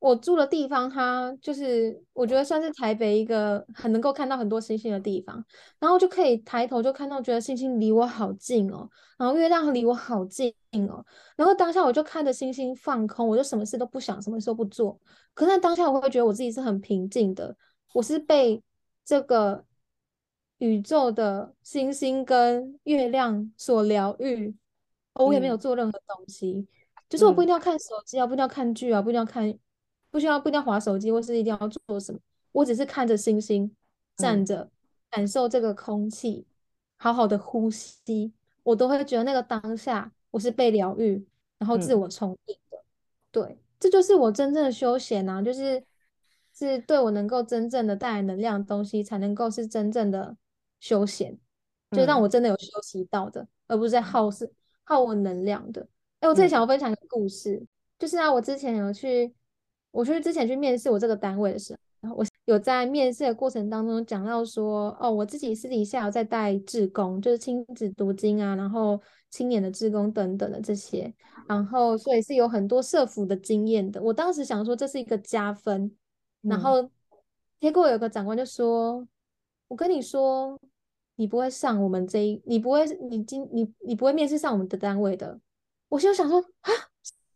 [0.00, 5.44] 我住的地方，它就是我觉得算是台北一个很能够看到很多星星的地方，
[5.80, 8.88] 然后就可以抬头就看到，觉得星星离我好近哦，
[9.18, 10.54] 然后月亮离我好近
[10.88, 14.96] 哦，然后当下我就看着星星放空，我就什么事都不想，什么事都不做。
[15.34, 17.56] 可是当下我会觉得我自己是很平静的，
[17.92, 18.62] 我是被
[19.04, 19.64] 这个
[20.58, 24.54] 宇宙的星星跟月亮所疗愈，
[25.26, 26.68] 我也没有做任何东西，嗯、
[27.08, 29.58] 就是我不一定要看手机啊，不一定要看剧啊，不一定要看。
[30.10, 32.18] 不需要，不一定要划手机，或是一定要做什么。
[32.52, 33.70] 我只是看着星星，
[34.16, 34.70] 站着，嗯、
[35.10, 36.46] 感受这个空气，
[36.96, 41.22] 好好的呼吸，我都会觉得那个当下我是被疗愈，
[41.58, 42.78] 然后自我充盈的。
[42.78, 42.84] 嗯、
[43.30, 45.84] 对，这就是我真正的休闲啊，就是
[46.54, 50.34] 是对我能够真正的带来能量的东西，才能够是真正的
[50.80, 51.38] 休闲，
[51.90, 54.50] 就让我真的有休息到的，嗯、而不是在耗是
[54.88, 55.86] 耗我能量的。
[56.20, 57.68] 哎，我最想要分享一个故事，嗯、
[57.98, 59.32] 就是啊，我之前有去。
[59.90, 71.12] 我去之前去面试我这个单位的时候，然后我有在面试的过程当中讲到说，哦，我自己私底下有在带志工，就是亲子读经啊，然后青年的志工等等的这些，
[71.48, 74.00] 然后所以是有很多社服的经验的。
[74.00, 75.90] 我当时想说这是一个加分，
[76.42, 76.88] 然后
[77.58, 79.04] 结果有个长官就说，
[79.68, 80.60] 我跟你说，
[81.18, 85.38] 你不会上我们这一，你不会，你今你你不会面试上我们的单位的。
[85.90, 86.72] 我就想说啊。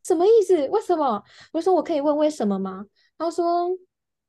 [0.05, 0.69] 什么意思？
[0.71, 1.23] 为什么？
[1.53, 2.85] 我说我可以问为什么吗？
[3.17, 3.69] 他说，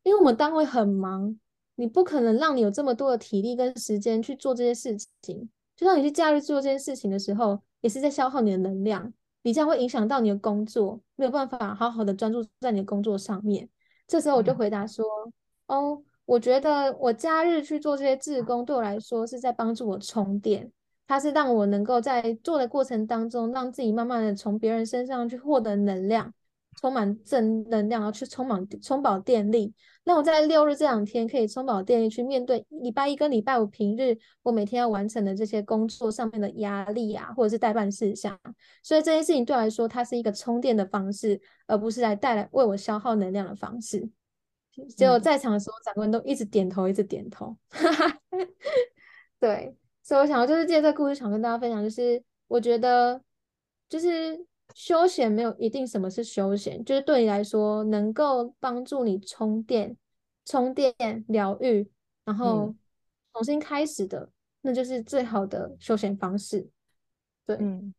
[0.04, 1.36] 因为我们单位很忙，
[1.74, 5.49] 你不可能让你有这么多的体力跟时间去做这些事情。
[5.76, 13.68] 就像你去假日做这件事情的时候，也是在消耗你的能量，你这样会影响到你的工作，没有办法好好的专注在你的工作上面。
[14.06, 15.04] 这时候我就回答说，
[15.66, 20.72] 嗯、哦，我觉得我假日去做这些志工，对我来说是在帮助我充电。
[21.06, 26.34] 它是让我能够在做的过程当中，让自己慢慢的从别人身上去获得能量，
[26.80, 29.74] 充满正能量，然后去充满充饱电力。
[30.06, 38.40] 那我在六日这两天可以充饱电力去面对礼拜一跟礼拜五平日我每天要完成的这些工作上面的压力啊，或者是待办事项。
[38.82, 44.10] 所以这些事情对我来说，它是一个充电的方式，而不是来带来为我消耗能量的方式。
[44.96, 47.56] 结果在场的时候，长官都一直点头，一直点头。
[49.40, 49.76] 对。
[50.06, 53.22] 所以我想要就是借这个故事，想跟大家分享，就是我觉得，
[53.88, 59.96] 就是休闲没有一定什么是休闲，就是对你来说能够帮助你充电、
[60.44, 61.90] 充电、疗愈，
[62.26, 62.76] 然后
[63.32, 64.32] 重新开始的，嗯、
[64.64, 66.68] 那就是最好的休闲方式。
[67.46, 67.94] 对，嗯，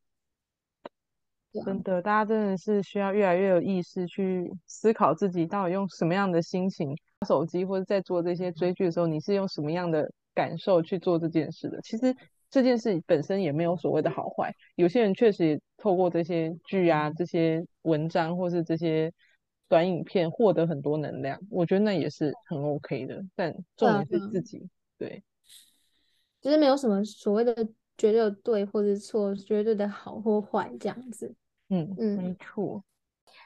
[1.63, 6.97] 真的，大家真的是需要越来越有意识去思考自己到底用什么样的心情
[7.27, 10.11] 手机，或者在做这些追剧的时候，你是用什么样的。
[10.37, 12.13] 感受去做这件事的，其实
[12.51, 14.53] 这件事本身也没有所谓的好坏。
[14.75, 19.13] 有些人确实也透过这些剧啊、这些文章或是这些
[19.69, 23.25] 短影片获得很多能量，我觉得那也是很 OK 的。
[23.37, 24.59] 但重点是自己，
[24.99, 25.23] 对，对，
[26.43, 27.55] 其实没有什么所谓的
[27.97, 31.33] 绝对的对或者错，绝对的好或坏这样子。
[31.75, 32.83] 嗯嗯，没错。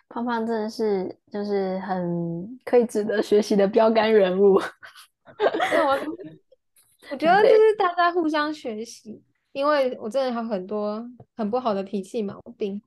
[0.09, 4.55] 胖胖真的是就是很可以值得学习的标杆人物。
[5.27, 5.99] 我
[7.13, 9.23] 我觉得就是大家互相学习，
[9.53, 11.07] 因为我真的还有很多
[11.37, 12.81] 很不好的脾气毛病，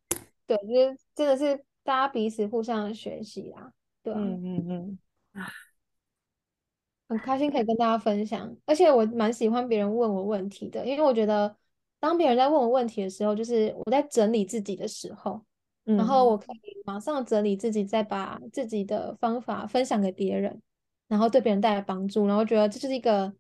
[0.48, 3.72] 对，就是真的是大家彼此互相学习啊，
[4.04, 5.00] 对，嗯嗯
[5.34, 5.46] 嗯，
[7.08, 11.56] 很开心可以跟大家分享，而且我蛮喜欢别人问我问题的，因为我觉得
[12.02, 15.42] 当别人在问我问题的时候，就是我在整理自己的时候，
[15.86, 20.62] 嗯、然后我可以马上整理自己，再把自己的方法分享给别人，
[21.08, 23.32] 然后对别人带来帮助，然后觉得这就是一个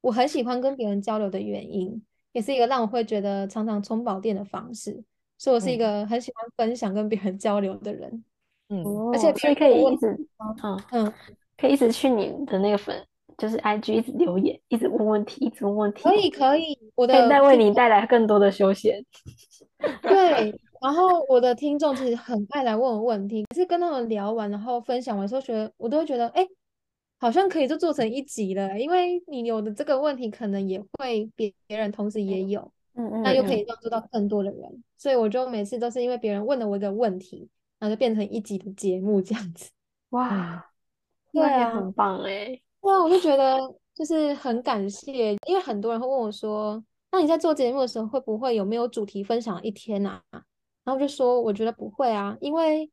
[0.00, 2.02] 我很喜欢跟别人交流的原因，
[2.32, 5.04] 也是一个让我会觉得常常充饱电的方式。
[5.38, 8.24] 所以我是一个很喜欢分享跟别人交流的人。
[8.68, 10.18] 嗯，而且所以可以一直，
[10.62, 11.12] 嗯嗯，
[11.56, 13.06] 可以一直去你的那个粉，
[13.36, 16.02] 就是 IG 一直留言，一直问问题，一直问问题。
[16.02, 19.04] 可以可以，我的可以再为你带来更多的休闲。
[20.02, 26.46] 对，然后我的听众其实很爱来问我问题，可是跟他们聊完，然后分享完之后，觉得我都会觉得，哎，
[27.18, 37.48] 好像可以就做成一集了，因为你有的这个问题，可能也会别别人同时也有，嗯嗯，那又可以帮助到更多的人，所以我就每次都是因为别人问了我一个问题。
[37.78, 39.70] 然后就变成一集的节目这样子，
[40.08, 40.64] 哇，
[41.30, 43.58] 对啊，很棒哎，对啊，我就觉得
[43.96, 46.80] 就是很感谢，因为很多人会问我说，
[47.10, 50.22] 那你在做节目的时候会不会有没有主题分享一天啊？
[50.30, 50.40] 然
[50.84, 52.88] 后我就说我觉得不会啊，因为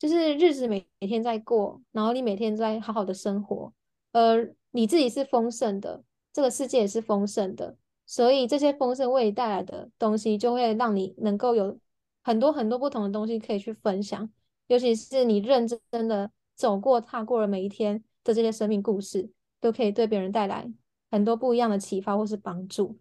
[0.00, 3.72] 就是日子每每天在过，然后你每天在好好的生活，
[4.10, 11.78] 呃，你自己是丰盛的，这个世界也是丰盛的，所以这些丰盛为你带来的东西就会让你能够有。
[12.24, 14.28] 很多很多不同的东西可以去分享，
[14.66, 20.68] 尤其是你认真的走过、踏过了每一天的这些生命故事，都可以对别人带来
[21.10, 22.98] 很多不一样的启发或是帮助。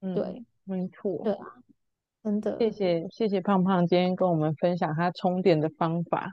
[0.00, 1.46] 嗯，对，没错，对啊，
[2.22, 6.30] 真的，谢谢谢谢胖胖今天跟我们分享他充电的方法，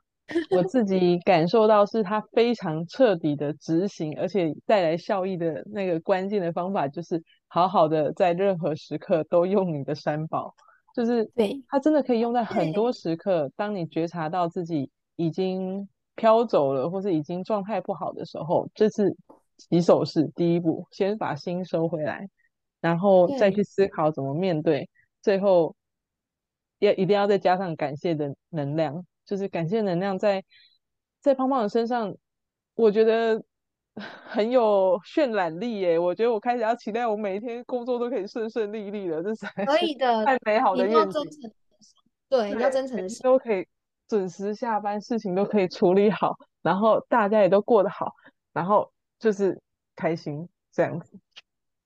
[0.52, 10.54] 我自己感受到是他非常彻底的执行，而且带来效益的那个关键的方法，就是好好的在任何时刻都用你的三宝。
[10.96, 13.52] 就是对，它真的可以用在很多时刻。
[13.56, 19.16] 当你觉察到自己已经飘走了，或是已经状态不好的时候，这是
[19.58, 22.28] 起手式第一步，先把心收回来，
[22.82, 24.90] 然后再去思考怎么面对。
[25.22, 25.76] 最后
[26.80, 30.44] 要一定要再加上感谢的能量，就是感谢能量在
[31.22, 32.16] 在胖胖的身上，
[32.76, 33.44] 我觉得。
[34.26, 36.00] 很有渲染力耶！
[36.00, 41.22] 我觉得我开始要期待我每一天工作都可以顺顺利利的，这才可以的， 太美好的愿景。
[42.28, 43.64] 对，要真诚都可以
[44.14, 48.14] 准时下班，事情都可以处理好，然后大家也都过得好，
[48.54, 49.60] 然后就是
[49.96, 51.18] 开心这样子。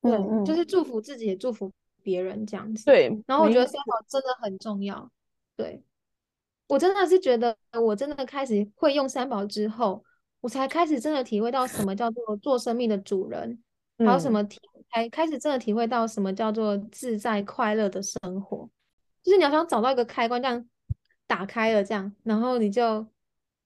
[0.01, 1.71] 对，嗯、就是祝福自己，也祝福
[2.03, 2.83] 别人这样子。
[2.83, 5.09] 对，然后我觉得三宝真的很重要。
[5.55, 5.81] 对，
[6.67, 10.03] 我真的是觉得，我真的开始会用三宝之后。
[10.39, 13.57] 我才开始真的体会到什么叫做做生命的主人，
[13.97, 14.59] 还有什么体
[14.91, 18.69] 才开始真的体会到什么叫做自在快乐的生活。
[19.23, 20.69] 就是你要想找到一个开关，这样
[21.27, 23.05] 打开了，这样，然后你就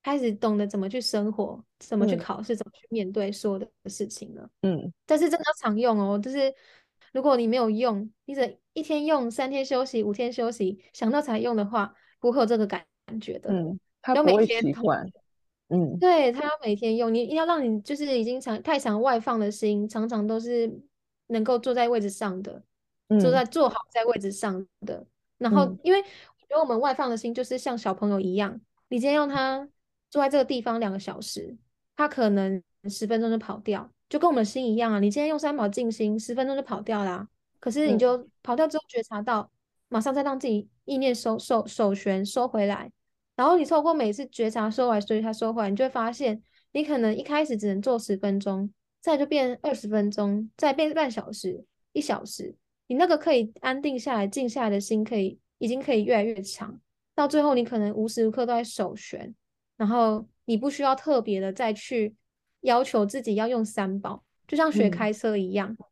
[0.04, 4.50] 开始懂得怎么去生活，怎么去考试，怎么去面对所有的事情了。
[4.64, 6.54] 嗯，但是真的要常用哦，就是
[7.14, 12.84] 如果你没有用，你只一天用，三天休息，五天休息，想到才用的话，不会有这个感
[13.22, 13.52] 觉的。
[13.52, 15.08] 嗯，他不会习惯。
[15.70, 20.70] 嗯，对，他要每天用，你要让你就是已经常太常外放的心，常常都是
[21.28, 22.62] 能够坐在位置上的，
[23.08, 25.06] 嗯、坐在坐好在位置上的。
[25.38, 26.04] 然后，嗯、因为
[26.52, 29.70] 我觉得我们外放的心就是像小朋友一样，你今天用他
[30.10, 31.56] 坐在这个地方两个小时，
[31.96, 35.00] 他可能十分钟就跑掉，就跟我们的心一样啊。
[35.00, 37.26] 你今天用三宝静心，十分钟就跑掉啦。
[37.62, 39.50] 可是你就跑掉之后觉察到，嗯、
[39.88, 42.92] 马上再让自己意念收收手旋收回来。
[43.38, 46.44] 然后你透过每次觉察收回，所以他收回来，你就会发现，
[46.74, 52.54] 你可能一开始只能做十分钟，再就变二十分钟，再变半小时、一小时。
[52.88, 56.82] 你那个可以安定下来、静下来的心，可以已经可以越来越强。
[57.14, 59.34] 到最后，你可能无时无刻都在手旋，
[59.78, 62.16] 然后你不需要特别的再去
[62.62, 65.86] 要求自己要用三宝，就像学开车一样，嗯、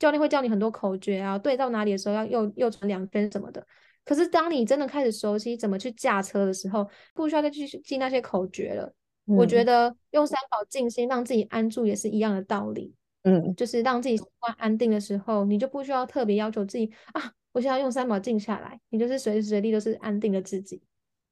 [0.00, 3.64] 教练会教你很多口诀啊，对到哪里的时候要右右转两圈什么的。
[4.04, 8.92] 可是，当你真的开始熟悉怎么去驾车的时候，不需要再去记那些口诀了。
[9.26, 12.92] 嗯、我觉得用三宝静心让自己安住也是一样的道理。
[13.22, 20.82] 嗯，就是让自己习惯安定的时候，你就不需要特别要求自己啊，我现在用三宝静下来，你就是随时随地都是安定的自己。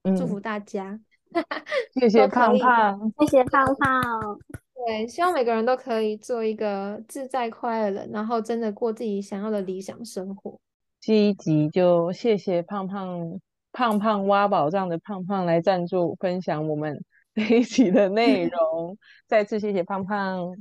[0.03, 0.99] 嗯、祝福大家，
[2.01, 4.39] 谢谢胖胖，谢谢胖胖。
[4.87, 10.59] 对，希望每个人都可以做一个自在快乐的人，然后真的过自己想要的理想生活。
[11.01, 13.41] 这一集就谢谢胖胖
[13.73, 17.03] 胖胖挖宝藏的胖胖来赞助分享我们
[17.35, 18.97] 这一集的内容，
[19.27, 20.55] 再次谢谢胖胖，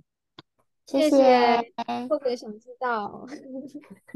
[0.89, 1.61] 谢谢。
[2.07, 3.23] 特别想知道，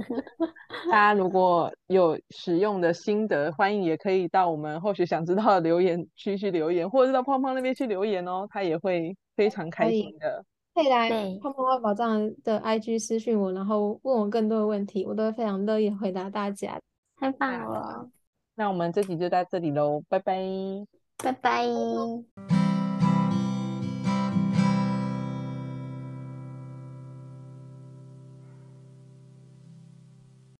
[0.90, 10.44] 大家如果有使用的心得，欢迎也可以到我们后续想知道的留言区去留言，或者是到胖胖那边去留言哦，他也会非常开心的。
[10.74, 11.08] 可以来
[11.40, 16.80] 胖胖万宝藏的 IG 私讯我，然后问我更多的问题，我都会非常乐意回答大家。
[17.20, 18.10] 太棒了！
[18.56, 20.36] 那我们这集就到这里喽，拜拜，
[21.18, 22.63] 拜拜。